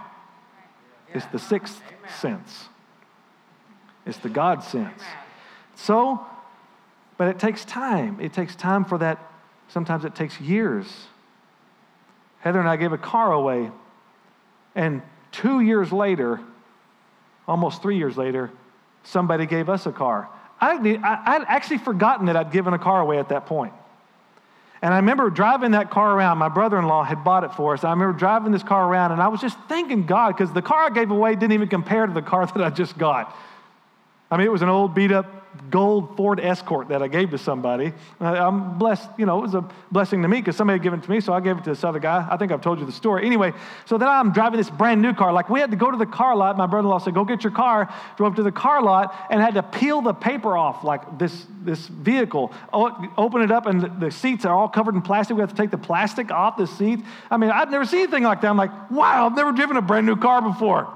It's 1.13 1.25
the 1.27 1.39
sixth 1.39 1.81
sense, 2.19 2.69
it's 4.05 4.17
the 4.17 4.29
God 4.29 4.63
sense. 4.63 5.01
So, 5.75 6.25
but 7.17 7.27
it 7.27 7.39
takes 7.39 7.65
time. 7.65 8.19
It 8.19 8.33
takes 8.33 8.55
time 8.55 8.85
for 8.85 8.97
that. 8.99 9.19
Sometimes 9.69 10.05
it 10.05 10.15
takes 10.15 10.39
years. 10.39 10.85
Heather 12.39 12.59
and 12.59 12.67
I 12.67 12.75
gave 12.75 12.91
a 12.91 12.97
car 12.97 13.31
away, 13.31 13.71
and 14.75 15.01
two 15.31 15.61
years 15.61 15.91
later, 15.91 16.39
almost 17.47 17.81
three 17.81 17.97
years 17.97 18.17
later, 18.17 18.51
somebody 19.03 19.45
gave 19.45 19.69
us 19.69 19.85
a 19.85 19.91
car. 19.91 20.29
I, 20.59 20.75
would 20.75 20.99
actually 21.03 21.79
forgotten 21.79 22.27
that 22.27 22.37
I'd 22.37 22.51
given 22.51 22.73
a 22.73 22.79
car 22.79 23.01
away 23.01 23.19
at 23.19 23.29
that 23.29 23.45
point. 23.45 23.73
And 24.83 24.93
I 24.93 24.97
remember 24.97 25.29
driving 25.29 25.71
that 25.71 25.89
car 25.89 26.13
around. 26.13 26.39
My 26.39 26.49
brother 26.49 26.77
in 26.77 26.87
law 26.87 27.05
had 27.05 27.23
bought 27.23 27.45
it 27.45 27.53
for 27.53 27.73
us. 27.73 27.85
I 27.85 27.91
remember 27.91 28.19
driving 28.19 28.51
this 28.51 28.63
car 28.63 28.85
around, 28.85 29.13
and 29.13 29.21
I 29.21 29.29
was 29.29 29.39
just 29.39 29.57
thanking 29.69 30.05
God 30.05 30.35
because 30.35 30.51
the 30.51 30.61
car 30.61 30.87
I 30.87 30.89
gave 30.89 31.09
away 31.09 31.35
didn't 31.35 31.53
even 31.53 31.69
compare 31.69 32.05
to 32.05 32.11
the 32.11 32.21
car 32.21 32.45
that 32.53 32.61
I 32.61 32.69
just 32.69 32.97
got. 32.97 33.33
I 34.29 34.35
mean, 34.35 34.45
it 34.45 34.51
was 34.51 34.61
an 34.61 34.67
old 34.67 34.93
beat 34.93 35.13
up 35.13 35.42
gold 35.69 36.15
Ford 36.17 36.39
Escort 36.39 36.89
that 36.89 37.01
I 37.01 37.07
gave 37.07 37.31
to 37.31 37.37
somebody. 37.37 37.93
Uh, 38.21 38.25
I'm 38.25 38.77
blessed, 38.77 39.09
you 39.17 39.25
know, 39.25 39.39
it 39.39 39.41
was 39.41 39.55
a 39.55 39.67
blessing 39.91 40.21
to 40.21 40.27
me 40.27 40.39
because 40.39 40.55
somebody 40.55 40.77
had 40.77 40.83
given 40.83 40.99
it 40.99 41.03
to 41.03 41.11
me, 41.11 41.19
so 41.19 41.33
I 41.33 41.39
gave 41.39 41.57
it 41.57 41.63
to 41.63 41.69
this 41.71 41.83
other 41.83 41.99
guy. 41.99 42.27
I 42.29 42.37
think 42.37 42.51
I've 42.51 42.61
told 42.61 42.79
you 42.79 42.85
the 42.85 42.91
story. 42.91 43.25
Anyway, 43.25 43.53
so 43.85 43.97
then 43.97 44.07
I'm 44.07 44.33
driving 44.33 44.57
this 44.57 44.69
brand 44.69 45.01
new 45.01 45.13
car. 45.13 45.33
Like, 45.33 45.49
we 45.49 45.59
had 45.59 45.71
to 45.71 45.77
go 45.77 45.89
to 45.91 45.97
the 45.97 46.05
car 46.05 46.35
lot. 46.35 46.57
My 46.57 46.65
brother 46.65 46.85
in 46.85 46.89
law 46.89 46.99
said, 46.99 47.13
Go 47.13 47.25
get 47.25 47.43
your 47.43 47.53
car. 47.53 47.93
Drove 48.17 48.35
to 48.35 48.43
the 48.43 48.51
car 48.51 48.81
lot 48.81 49.15
and 49.29 49.41
had 49.41 49.55
to 49.55 49.63
peel 49.63 50.01
the 50.01 50.13
paper 50.13 50.55
off, 50.57 50.83
like 50.83 51.17
this, 51.17 51.45
this 51.63 51.87
vehicle. 51.87 52.53
open 52.71 53.41
it 53.41 53.51
up, 53.51 53.65
and 53.65 53.81
the, 53.81 53.89
the 53.89 54.11
seats 54.11 54.45
are 54.45 54.55
all 54.55 54.69
covered 54.69 54.95
in 54.95 55.01
plastic. 55.01 55.35
We 55.35 55.41
have 55.41 55.51
to 55.51 55.55
take 55.55 55.71
the 55.71 55.77
plastic 55.77 56.31
off 56.31 56.57
the 56.57 56.67
seats. 56.67 57.03
I 57.31 57.37
mean, 57.37 57.49
I've 57.49 57.71
never 57.71 57.85
seen 57.85 58.01
anything 58.01 58.23
like 58.23 58.41
that. 58.41 58.47
I'm 58.47 58.57
like, 58.57 58.91
Wow, 58.91 59.27
I've 59.27 59.35
never 59.35 59.51
driven 59.51 59.77
a 59.77 59.81
brand 59.81 60.05
new 60.05 60.15
car 60.15 60.41
before. 60.41 60.87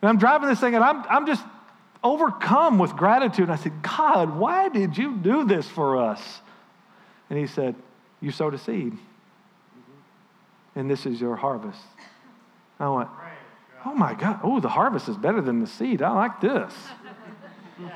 And 0.00 0.08
I'm 0.08 0.18
driving 0.18 0.48
this 0.48 0.60
thing, 0.60 0.74
and 0.74 0.84
I'm, 0.84 1.02
I'm 1.08 1.26
just 1.26 1.42
overcome 2.02 2.78
with 2.78 2.96
gratitude. 2.96 3.44
And 3.44 3.52
I 3.52 3.56
said, 3.56 3.82
God, 3.82 4.36
why 4.36 4.68
did 4.68 4.96
you 4.96 5.16
do 5.16 5.44
this 5.44 5.68
for 5.68 5.96
us? 5.96 6.40
And 7.30 7.38
he 7.38 7.46
said, 7.46 7.74
You 8.20 8.30
sowed 8.30 8.54
a 8.54 8.58
seed, 8.58 8.96
and 10.74 10.90
this 10.90 11.06
is 11.06 11.20
your 11.20 11.36
harvest. 11.36 11.80
I 12.80 12.88
went, 12.88 13.08
Oh 13.84 13.94
my 13.94 14.14
God, 14.14 14.40
oh, 14.42 14.60
the 14.60 14.68
harvest 14.68 15.08
is 15.08 15.16
better 15.16 15.40
than 15.40 15.60
the 15.60 15.66
seed. 15.66 16.02
I 16.02 16.10
like 16.10 16.40
this. 16.40 16.72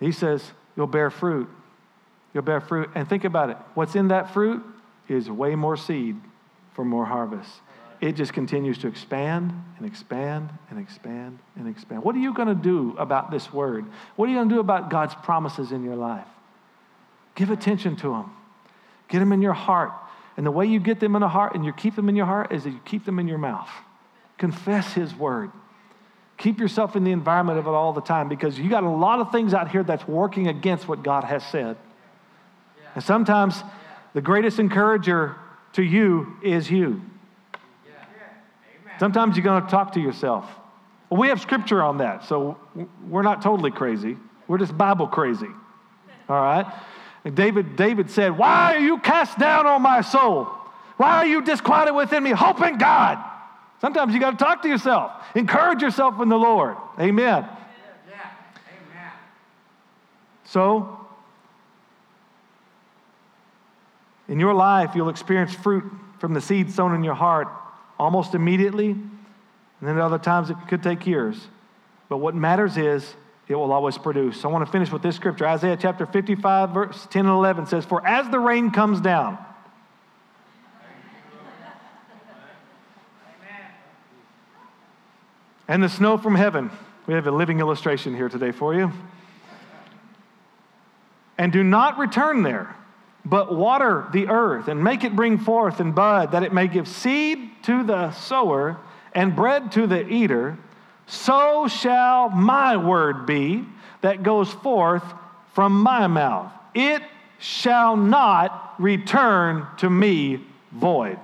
he 0.00 0.12
says, 0.12 0.42
You'll 0.76 0.86
bear 0.86 1.10
fruit. 1.10 1.48
You'll 2.32 2.42
bear 2.42 2.60
fruit. 2.60 2.90
And 2.94 3.08
think 3.08 3.24
about 3.24 3.50
it 3.50 3.56
what's 3.74 3.94
in 3.94 4.08
that 4.08 4.32
fruit 4.32 4.62
is 5.08 5.30
way 5.30 5.54
more 5.54 5.76
seed 5.76 6.16
for 6.74 6.84
more 6.84 7.06
harvest 7.06 7.50
it 8.00 8.12
just 8.12 8.32
continues 8.32 8.78
to 8.78 8.88
expand 8.88 9.52
and 9.78 9.86
expand 9.86 10.50
and 10.70 10.78
expand 10.78 11.38
and 11.56 11.68
expand. 11.68 12.02
What 12.04 12.14
are 12.14 12.18
you 12.18 12.34
going 12.34 12.48
to 12.48 12.54
do 12.54 12.94
about 12.98 13.30
this 13.30 13.52
word? 13.52 13.86
What 14.16 14.26
are 14.26 14.32
you 14.32 14.36
going 14.36 14.48
to 14.48 14.54
do 14.54 14.60
about 14.60 14.90
God's 14.90 15.14
promises 15.14 15.72
in 15.72 15.82
your 15.82 15.96
life? 15.96 16.26
Give 17.34 17.50
attention 17.50 17.96
to 17.96 18.10
them. 18.10 18.30
Get 19.08 19.20
them 19.20 19.32
in 19.32 19.40
your 19.40 19.52
heart. 19.52 19.92
And 20.36 20.44
the 20.44 20.50
way 20.50 20.66
you 20.66 20.80
get 20.80 21.00
them 21.00 21.16
in 21.16 21.20
the 21.20 21.28
heart 21.28 21.54
and 21.54 21.64
you 21.64 21.72
keep 21.72 21.96
them 21.96 22.08
in 22.08 22.16
your 22.16 22.26
heart 22.26 22.52
is 22.52 22.64
that 22.64 22.70
you 22.70 22.80
keep 22.84 23.04
them 23.04 23.18
in 23.18 23.28
your 23.28 23.38
mouth. 23.38 23.70
Confess 24.36 24.92
His 24.92 25.14
word. 25.14 25.50
Keep 26.36 26.60
yourself 26.60 26.96
in 26.96 27.04
the 27.04 27.12
environment 27.12 27.58
of 27.58 27.66
it 27.66 27.70
all 27.70 27.94
the 27.94 28.02
time 28.02 28.28
because 28.28 28.58
you 28.58 28.68
got 28.68 28.84
a 28.84 28.88
lot 28.88 29.20
of 29.20 29.32
things 29.32 29.54
out 29.54 29.70
here 29.70 29.82
that's 29.82 30.06
working 30.06 30.48
against 30.48 30.86
what 30.86 31.02
God 31.02 31.24
has 31.24 31.42
said. 31.46 31.78
And 32.94 33.02
sometimes 33.02 33.62
the 34.12 34.20
greatest 34.20 34.58
encourager 34.58 35.36
to 35.74 35.82
you 35.82 36.36
is 36.42 36.70
you. 36.70 37.00
Sometimes 38.98 39.36
you're 39.36 39.44
going 39.44 39.62
to 39.62 39.70
talk 39.70 39.92
to 39.92 40.00
yourself. 40.00 40.48
We 41.10 41.28
have 41.28 41.40
scripture 41.40 41.82
on 41.82 41.98
that, 41.98 42.24
so 42.24 42.58
we're 43.08 43.22
not 43.22 43.42
totally 43.42 43.70
crazy. 43.70 44.16
We're 44.48 44.58
just 44.58 44.76
Bible 44.76 45.06
crazy. 45.06 45.48
All 46.28 46.42
right? 46.42 46.66
And 47.24 47.36
David, 47.36 47.76
David 47.76 48.10
said, 48.10 48.36
Why 48.36 48.74
are 48.74 48.80
you 48.80 48.98
cast 48.98 49.38
down 49.38 49.66
on 49.66 49.82
my 49.82 50.00
soul? 50.00 50.44
Why 50.96 51.18
are 51.18 51.26
you 51.26 51.42
disquieted 51.42 51.94
within 51.94 52.22
me? 52.22 52.30
Hope 52.30 52.60
in 52.62 52.78
God. 52.78 53.18
Sometimes 53.80 54.14
you 54.14 54.20
got 54.20 54.32
to 54.32 54.36
talk 54.36 54.62
to 54.62 54.68
yourself. 54.68 55.12
Encourage 55.34 55.82
yourself 55.82 56.20
in 56.20 56.28
the 56.28 56.38
Lord. 56.38 56.76
Amen. 56.98 57.44
Yeah. 57.44 57.50
Amen. 58.08 59.12
So, 60.44 61.06
in 64.28 64.40
your 64.40 64.54
life, 64.54 64.92
you'll 64.94 65.10
experience 65.10 65.54
fruit 65.54 65.84
from 66.18 66.32
the 66.32 66.40
seed 66.40 66.72
sown 66.72 66.94
in 66.94 67.04
your 67.04 67.14
heart 67.14 67.48
almost 67.98 68.34
immediately, 68.34 68.90
and 68.90 69.02
then 69.80 69.96
at 69.96 70.02
other 70.02 70.18
times 70.18 70.50
it 70.50 70.56
could 70.68 70.82
take 70.82 71.06
years. 71.06 71.48
But 72.08 72.18
what 72.18 72.34
matters 72.34 72.76
is 72.76 73.14
it 73.48 73.54
will 73.54 73.72
always 73.72 73.96
produce. 73.96 74.40
So 74.40 74.48
I 74.48 74.52
want 74.52 74.66
to 74.66 74.72
finish 74.72 74.90
with 74.90 75.02
this 75.02 75.16
scripture. 75.16 75.46
Isaiah 75.46 75.76
chapter 75.80 76.06
55, 76.06 76.70
verse 76.70 77.06
10 77.10 77.26
and 77.26 77.34
11 77.34 77.66
says, 77.66 77.84
For 77.84 78.06
as 78.06 78.28
the 78.30 78.40
rain 78.40 78.70
comes 78.70 79.00
down, 79.00 79.38
and 85.68 85.82
the 85.82 85.88
snow 85.88 86.18
from 86.18 86.34
heaven, 86.34 86.70
we 87.06 87.14
have 87.14 87.26
a 87.26 87.30
living 87.30 87.60
illustration 87.60 88.14
here 88.14 88.28
today 88.28 88.52
for 88.52 88.74
you, 88.74 88.92
and 91.38 91.52
do 91.52 91.62
not 91.62 91.98
return 91.98 92.42
there 92.42 92.74
but 93.26 93.52
water 93.52 94.06
the 94.12 94.28
earth 94.28 94.68
and 94.68 94.82
make 94.82 95.02
it 95.02 95.16
bring 95.16 95.36
forth 95.36 95.80
and 95.80 95.94
bud, 95.94 96.30
that 96.30 96.44
it 96.44 96.52
may 96.52 96.68
give 96.68 96.86
seed 96.86 97.50
to 97.64 97.82
the 97.82 98.12
sower 98.12 98.78
and 99.12 99.34
bread 99.34 99.72
to 99.72 99.88
the 99.88 100.08
eater, 100.08 100.56
so 101.06 101.66
shall 101.66 102.30
my 102.30 102.76
word 102.76 103.26
be 103.26 103.64
that 104.00 104.22
goes 104.22 104.52
forth 104.52 105.02
from 105.54 105.82
my 105.82 106.06
mouth. 106.06 106.52
It 106.72 107.02
shall 107.38 107.96
not 107.96 108.74
return 108.78 109.66
to 109.78 109.90
me 109.90 110.44
void, 110.70 111.18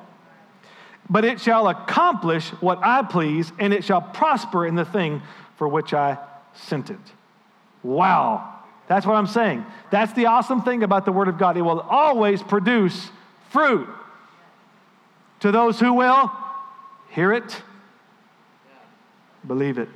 but 1.09 1.25
it 1.25 1.41
shall 1.41 1.69
accomplish 1.69 2.49
what 2.61 2.81
I 2.83 3.03
please, 3.03 3.53
and 3.61 3.73
it 3.73 3.85
shall 3.85 4.03
prosper 4.03 4.67
in 4.67 4.75
the 4.75 4.85
thing 4.85 5.23
for 5.57 5.69
which 5.69 5.95
I 5.95 6.19
sent 6.55 6.91
it. 6.91 6.99
Wow. 7.85 8.52
That's 8.89 9.07
what 9.07 9.15
I'm 9.15 9.27
saying. 9.27 9.65
That's 9.91 10.13
the 10.13 10.27
awesome 10.27 10.63
thing 10.63 10.83
about 10.83 11.05
the 11.05 11.13
Word 11.13 11.29
of 11.29 11.39
God. 11.39 11.57
It 11.57 11.63
will 11.63 11.81
always 11.81 12.43
produce 12.43 13.11
fruit 13.51 13.89
to 15.41 15.51
those 15.51 15.81
who 15.81 15.93
will 15.95 16.31
hear 17.11 17.33
it, 17.33 17.63
believe 19.47 19.79
it, 19.79 19.89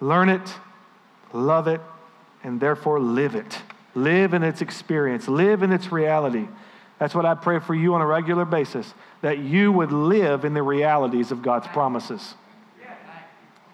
learn 0.00 0.28
it, 0.28 0.54
love 1.32 1.68
it, 1.68 1.80
and 2.44 2.60
therefore 2.60 3.00
live 3.00 3.34
it. 3.34 3.62
Live 3.94 4.34
in 4.34 4.44
its 4.44 4.60
experience, 4.60 5.26
live 5.26 5.64
in 5.64 5.72
its 5.72 5.90
reality. 5.90 6.46
That's 6.98 7.14
what 7.14 7.26
I 7.26 7.34
pray 7.34 7.58
for 7.58 7.74
you 7.74 7.94
on 7.94 8.00
a 8.00 8.06
regular 8.06 8.44
basis, 8.44 8.92
that 9.22 9.38
you 9.38 9.72
would 9.72 9.90
live 9.90 10.44
in 10.44 10.54
the 10.54 10.62
realities 10.62 11.32
of 11.32 11.42
God's 11.42 11.66
promises. 11.68 12.34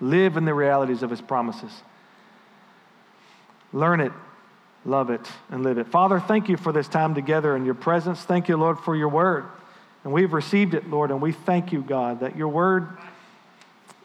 Live 0.01 0.37
in 0.37 0.45
the 0.47 0.55
realities 0.55 1.03
of 1.03 1.11
His 1.11 1.21
promises. 1.21 1.73
Learn 3.73 4.01
it, 4.01 4.13
love 4.85 5.11
it, 5.11 5.27
and 5.51 5.63
live 5.63 5.79
it. 5.79 5.89
Father, 5.89 6.21
thank 6.21 6.49
you 6.49 6.57
for 6.57 6.73
this 6.73 6.89
time 6.89 7.15
together 7.15 7.57
in 7.57 7.65
your 7.65 7.75
presence. 7.75 8.21
Thank 8.21 8.49
you, 8.49 8.57
Lord, 8.57 8.79
for 8.81 8.95
your 8.95 9.09
word. 9.09 9.45
And 10.05 10.13
we've 10.13 10.33
received 10.33 10.75
it, 10.75 10.89
Lord, 10.89 11.11
and 11.11 11.23
we 11.23 11.33
thank 11.33 11.73
you, 11.73 11.81
God, 11.83 12.21
that 12.21 12.37
your 12.37 12.49
word 12.49 12.89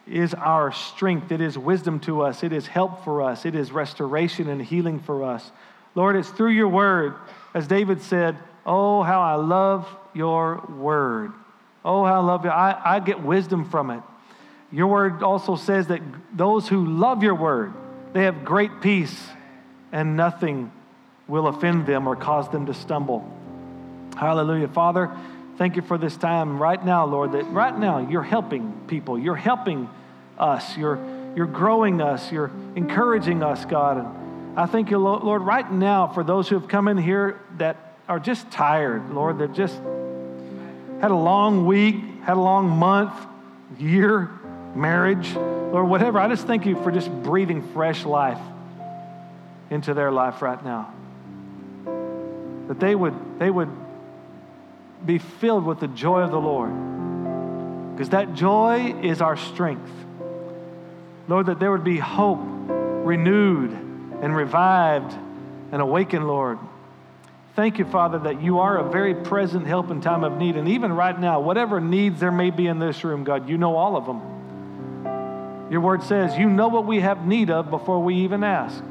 is 0.08 0.34
our 0.34 0.72
strength. 0.72 1.32
It 1.32 1.42
is 1.42 1.58
wisdom 1.58 2.00
to 2.02 2.22
us. 2.22 2.44
It 2.44 2.54
is 2.54 2.66
help 2.66 3.04
for 3.04 3.22
us. 3.22 3.46
It 3.46 3.56
is 3.56 3.72
restoration 3.72 4.48
and 4.50 4.62
healing 4.62 5.00
for 5.00 5.24
us. 5.24 5.52
Lord, 5.96 6.16
it's 6.16 6.30
through 6.30 6.52
your 6.52 6.70
word, 6.70 7.16
as 7.54 7.68
David 7.68 8.02
said, 8.02 8.38
Oh, 8.66 9.02
how 9.04 9.22
I 9.22 9.36
love 9.36 9.88
your 10.14 10.66
word. 10.70 11.32
Oh, 11.84 12.06
how 12.06 12.22
I 12.22 12.24
love 12.24 12.46
it. 12.46 12.50
I, 12.50 12.80
I 12.84 13.00
get 13.00 13.22
wisdom 13.22 13.70
from 13.70 13.90
it. 13.90 14.02
Your 14.72 14.88
word 14.88 15.24
also 15.24 15.56
says 15.56 15.88
that 15.88 16.02
those 16.34 16.68
who 16.68 16.86
love 16.86 17.24
your 17.24 17.36
word, 17.36 17.74
they 18.14 18.24
have 18.24 18.46
great 18.46 18.82
peace, 18.82 19.28
and 19.92 20.16
nothing 20.16 20.72
will 21.28 21.48
offend 21.48 21.86
them 21.86 22.08
or 22.08 22.16
cause 22.16 22.50
them 22.50 22.66
to 22.66 22.74
stumble. 22.74 23.30
Hallelujah. 24.18 24.68
Father, 24.68 25.16
thank 25.58 25.76
you 25.76 25.82
for 25.82 25.98
this 25.98 26.18
time 26.18 26.62
right 26.62 26.84
now, 26.84 27.06
Lord, 27.06 27.34
that 27.34 27.44
right 27.52 27.78
now 27.78 28.00
you're 28.10 28.24
helping 28.24 28.74
people. 28.88 29.18
You're 29.18 29.36
helping 29.36 29.90
us. 30.38 30.76
You're, 30.76 31.00
you're 31.36 31.46
growing 31.46 32.02
us. 32.02 32.32
You're 32.32 32.52
encouraging 32.76 33.44
us, 33.44 33.64
God. 33.66 33.98
And 33.98 34.60
I 34.60 34.66
thank 34.66 34.90
you, 34.90 34.98
Lord, 34.98 35.44
right 35.44 35.72
now 35.72 36.08
for 36.08 36.24
those 36.24 36.50
who 36.50 36.60
have 36.60 36.68
come 36.68 36.88
in 36.88 36.98
here 36.98 37.40
that 37.58 37.78
are 38.08 38.20
just 38.20 38.50
tired, 38.52 39.12
Lord. 39.12 39.38
They've 39.38 39.54
just 39.54 39.76
had 41.00 41.12
a 41.12 41.16
long 41.16 41.66
week, 41.66 41.96
had 42.24 42.36
a 42.36 42.42
long 42.42 42.68
month, 42.68 43.14
year, 43.78 44.32
marriage, 44.76 45.34
Lord, 45.36 45.88
whatever. 45.88 46.20
I 46.20 46.28
just 46.28 46.48
thank 46.48 46.66
you 46.66 46.76
for 46.84 46.92
just 46.92 47.12
breathing 47.24 47.62
fresh 47.74 48.04
life 48.04 48.40
into 49.70 49.94
their 49.94 50.12
life 50.12 50.42
right 50.42 50.64
now. 50.64 50.94
That 52.68 52.80
they 52.80 52.96
would, 52.96 53.40
they 53.40 53.50
would 53.50 53.70
be 55.06 55.18
filled 55.18 55.66
with 55.66 55.80
the 55.80 55.88
joy 55.88 56.22
of 56.22 56.32
the 56.32 56.40
Lord. 56.40 56.72
Because 57.94 58.10
that 58.10 58.34
joy 58.34 58.96
is 59.02 59.22
our 59.22 59.38
strength. 59.38 59.92
Lord, 61.28 61.48
that 61.48 61.60
there 61.60 61.72
would 61.72 61.84
be 61.84 61.98
hope 61.98 62.40
renewed 62.42 63.72
and 63.72 64.36
revived 64.36 65.14
and 65.72 65.82
awakened, 65.82 66.28
Lord. 66.28 66.60
Thank 67.56 67.78
you, 67.78 67.86
Father, 67.86 68.20
that 68.20 68.42
you 68.42 68.60
are 68.60 68.78
a 68.78 68.90
very 68.90 69.14
present 69.14 69.68
help 69.68 69.92
in 69.92 70.02
time 70.02 70.24
of 70.24 70.38
need. 70.38 70.56
And 70.56 70.70
even 70.70 70.94
right 70.94 71.20
now, 71.20 71.42
whatever 71.42 71.80
needs 71.80 72.20
there 72.20 72.32
may 72.32 72.52
be 72.52 72.68
in 72.68 72.80
this 72.80 73.04
room, 73.04 73.24
God, 73.24 73.50
you 73.50 73.58
know 73.58 73.76
all 73.76 73.98
of 73.98 74.06
them. 74.06 75.70
Your 75.70 75.82
word 75.82 76.04
says 76.04 76.38
you 76.38 76.50
know 76.50 76.70
what 76.70 76.86
we 76.86 77.02
have 77.02 77.28
need 77.28 77.50
of 77.50 77.70
before 77.70 78.02
we 78.02 78.16
even 78.16 78.44
ask. 78.44 78.84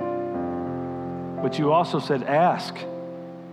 But 1.42 1.59
you 1.59 1.72
also 1.72 2.01
said, 2.01 2.22
ask 2.22 2.77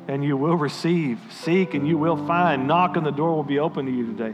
and 0.08 0.24
you 0.24 0.38
will 0.38 0.56
receive, 0.56 1.19
seek 1.32 1.74
and 1.74 1.88
you 1.88 1.98
will 1.98 2.17
find, 2.28 2.67
knock 2.67 2.95
and 2.95 3.06
the 3.06 3.12
door 3.12 3.36
will 3.36 3.43
be 3.43 3.60
open 3.60 3.86
to 3.86 3.91
you 3.91 4.06
today. 4.15 4.34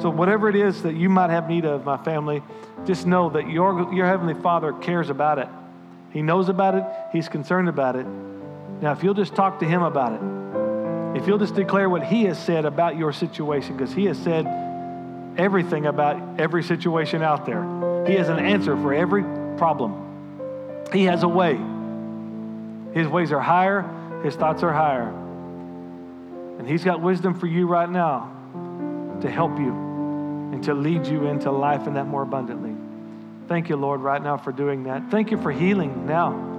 So, 0.00 0.10
whatever 0.10 0.48
it 0.48 0.56
is 0.56 0.82
that 0.82 0.94
you 0.94 1.08
might 1.08 1.30
have 1.30 1.48
need 1.48 1.64
of, 1.64 1.84
my 1.84 1.96
family, 1.96 2.42
just 2.86 3.06
know 3.06 3.30
that 3.30 3.48
your, 3.48 3.92
your 3.94 4.06
Heavenly 4.06 4.34
Father 4.34 4.72
cares 4.72 5.10
about 5.10 5.38
it. 5.38 5.48
He 6.10 6.22
knows 6.22 6.48
about 6.48 6.74
it, 6.74 6.84
He's 7.12 7.28
concerned 7.28 7.68
about 7.68 7.96
it. 7.96 8.06
Now, 8.80 8.92
if 8.92 9.02
you'll 9.04 9.14
just 9.14 9.34
talk 9.34 9.60
to 9.60 9.66
Him 9.66 9.82
about 9.82 10.14
it, 10.14 11.20
if 11.20 11.28
you'll 11.28 11.38
just 11.38 11.54
declare 11.54 11.88
what 11.88 12.04
He 12.04 12.24
has 12.24 12.38
said 12.38 12.64
about 12.64 12.96
your 12.96 13.12
situation, 13.12 13.76
because 13.76 13.94
He 13.94 14.06
has 14.06 14.18
said 14.18 14.46
everything 15.38 15.86
about 15.86 16.40
every 16.40 16.64
situation 16.64 17.22
out 17.22 17.46
there, 17.46 17.62
He 18.06 18.14
has 18.14 18.28
an 18.28 18.38
answer 18.38 18.76
for 18.76 18.92
every 18.92 19.22
problem. 19.56 20.88
He 20.92 21.04
has 21.04 21.22
a 21.22 21.28
way. 21.28 21.60
His 22.94 23.08
ways 23.08 23.32
are 23.32 23.40
higher, 23.40 23.82
His 24.22 24.34
thoughts 24.34 24.62
are 24.62 24.72
higher. 24.72 25.08
And 26.58 26.68
He's 26.68 26.84
got 26.84 27.00
wisdom 27.00 27.38
for 27.38 27.46
you 27.46 27.66
right 27.66 27.88
now 27.88 28.30
to 29.22 29.30
help 29.30 29.58
you 29.58 29.70
and 30.52 30.62
to 30.64 30.74
lead 30.74 31.06
you 31.06 31.26
into 31.26 31.50
life 31.50 31.86
and 31.86 31.96
that 31.96 32.06
more 32.06 32.22
abundantly. 32.22 32.74
Thank 33.48 33.68
you, 33.68 33.76
Lord, 33.76 34.00
right 34.00 34.22
now 34.22 34.36
for 34.36 34.52
doing 34.52 34.84
that. 34.84 35.10
Thank 35.10 35.30
you 35.30 35.40
for 35.40 35.50
healing 35.50 36.06
now. 36.06 36.50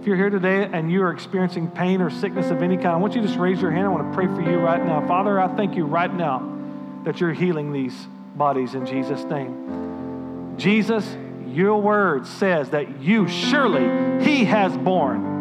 If 0.00 0.06
you're 0.06 0.16
here 0.16 0.30
today 0.30 0.68
and 0.70 0.90
you 0.92 1.02
are 1.02 1.12
experiencing 1.12 1.70
pain 1.70 2.00
or 2.00 2.10
sickness 2.10 2.50
of 2.50 2.62
any 2.62 2.76
kind, 2.76 2.88
I 2.88 2.96
want 2.96 3.14
you 3.14 3.22
to 3.22 3.26
just 3.26 3.38
raise 3.38 3.60
your 3.60 3.70
hand. 3.70 3.86
I 3.86 3.88
want 3.88 4.10
to 4.10 4.14
pray 4.14 4.26
for 4.26 4.42
you 4.42 4.58
right 4.58 4.84
now. 4.84 5.06
Father, 5.06 5.40
I 5.40 5.48
thank 5.56 5.76
you 5.76 5.86
right 5.86 6.12
now 6.12 6.50
that 7.04 7.20
you're 7.20 7.32
healing 7.32 7.72
these 7.72 7.94
bodies 8.34 8.74
in 8.74 8.86
Jesus' 8.86 9.24
name. 9.24 10.54
Jesus, 10.58 11.16
your 11.46 11.80
word 11.80 12.26
says 12.26 12.70
that 12.70 13.00
you 13.00 13.28
surely, 13.28 14.24
He 14.24 14.44
has 14.44 14.76
borne. 14.76 15.33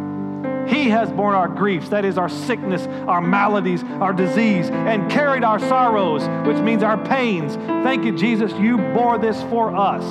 He 0.68 0.90
has 0.90 1.12
borne 1.12 1.36
our 1.36 1.48
griefs, 1.48 1.90
that 1.90 2.06
is, 2.06 2.18
our 2.18 2.30
sickness, 2.30 2.86
our 3.08 3.22
maladies, 3.22 3.84
our 3.84 4.14
disease, 4.14 4.70
and 4.70 5.10
carried 5.12 5.44
our 5.44 5.60
sorrows, 5.60 6.24
which 6.48 6.58
means 6.58 6.84
our 6.84 6.98
pains. 7.06 7.56
Thank 7.56 8.06
you, 8.06 8.18
Jesus. 8.18 8.52
You 8.54 8.78
bore 8.78 9.18
this 9.18 9.42
for 9.44 9.76
us. 9.76 10.04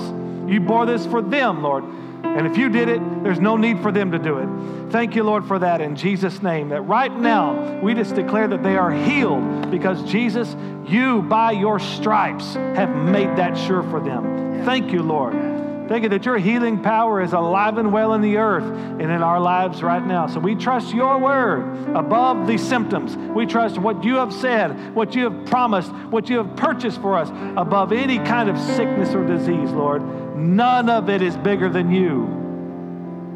You 0.49 0.61
bore 0.61 0.87
this 0.87 1.07
for 1.07 1.23
them, 1.23 1.63
Lord. 1.63 1.85
And 2.25 2.47
if 2.47 2.57
you 2.57 2.69
did 2.69 2.89
it, 2.89 3.01
there's 3.23 3.41
no 3.41 3.57
need 3.57 3.81
for 3.81 3.93
them 3.93 4.13
to 4.13 4.19
do 4.19 4.39
it. 4.39 4.91
Thank 4.91 5.15
you, 5.15 5.23
Lord, 5.23 5.45
for 5.47 5.59
that 5.59 5.81
in 5.81 5.97
Jesus' 5.97 6.43
name. 6.43 6.71
That 6.71 6.83
right 6.83 7.15
now, 7.15 7.81
we 7.81 7.95
just 7.95 8.15
declare 8.15 8.49
that 8.49 8.63
they 8.63 8.77
are 8.77 8.91
healed 8.91 9.71
because 9.71 10.03
Jesus, 10.05 10.57
you 10.87 11.23
by 11.23 11.53
your 11.53 11.79
stripes 11.79 12.55
have 12.55 12.95
made 12.95 13.37
that 13.37 13.57
sure 13.57 13.83
for 13.85 14.01
them. 14.01 14.65
Thank 14.65 14.93
you, 14.93 15.03
Lord. 15.03 15.62
Thank 15.93 16.05
you 16.05 16.09
that 16.09 16.25
your 16.25 16.39
healing 16.39 16.83
power 16.83 17.21
is 17.21 17.35
alive 17.35 17.77
and 17.77 17.93
well 17.93 18.15
in 18.15 18.23
the 18.23 18.39
earth 18.39 18.65
and 18.65 19.03
in 19.03 19.23
our 19.23 19.39
lives 19.39 19.83
right 19.83 20.03
now. 20.03 20.27
So 20.27 20.41
we 20.41 20.55
trust 20.55 20.95
your 20.95 21.19
word 21.19 21.95
above 21.95 22.47
the 22.47 22.57
symptoms. 22.57 23.15
We 23.15 23.45
trust 23.45 23.77
what 23.77 24.03
you 24.03 24.15
have 24.15 24.33
said, 24.33 24.95
what 24.95 25.15
you 25.15 25.29
have 25.29 25.45
promised, 25.45 25.93
what 25.93 26.31
you 26.31 26.39
have 26.39 26.57
purchased 26.57 26.99
for 27.03 27.19
us 27.19 27.29
above 27.59 27.93
any 27.93 28.17
kind 28.17 28.49
of 28.49 28.59
sickness 28.59 29.15
or 29.15 29.27
disease, 29.27 29.71
Lord. 29.71 30.03
None 30.35 30.89
of 30.89 31.11
it 31.11 31.21
is 31.21 31.37
bigger 31.37 31.69
than 31.69 31.91
you. 31.93 32.23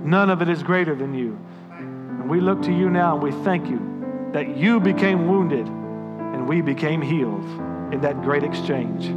None 0.03 0.31
of 0.31 0.41
it 0.41 0.49
is 0.49 0.63
greater 0.63 0.95
than 0.95 1.13
you. 1.13 1.39
And 1.69 2.31
we 2.31 2.41
look 2.41 2.63
to 2.63 2.73
you 2.73 2.89
now 2.89 3.17
and 3.17 3.23
we 3.23 3.33
thank 3.45 3.69
you 3.69 4.31
that 4.33 4.57
you 4.57 4.81
became 4.81 5.29
wounded 5.29 5.67
and 5.67 6.49
we 6.49 6.63
became 6.63 7.03
healed 7.03 7.45
in 7.93 8.01
that 8.01 8.23
great 8.23 8.45
exchange. 8.45 9.09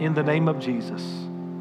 In 0.00 0.14
the 0.14 0.22
name 0.22 0.46
of 0.46 0.60
Jesus. 0.60 1.25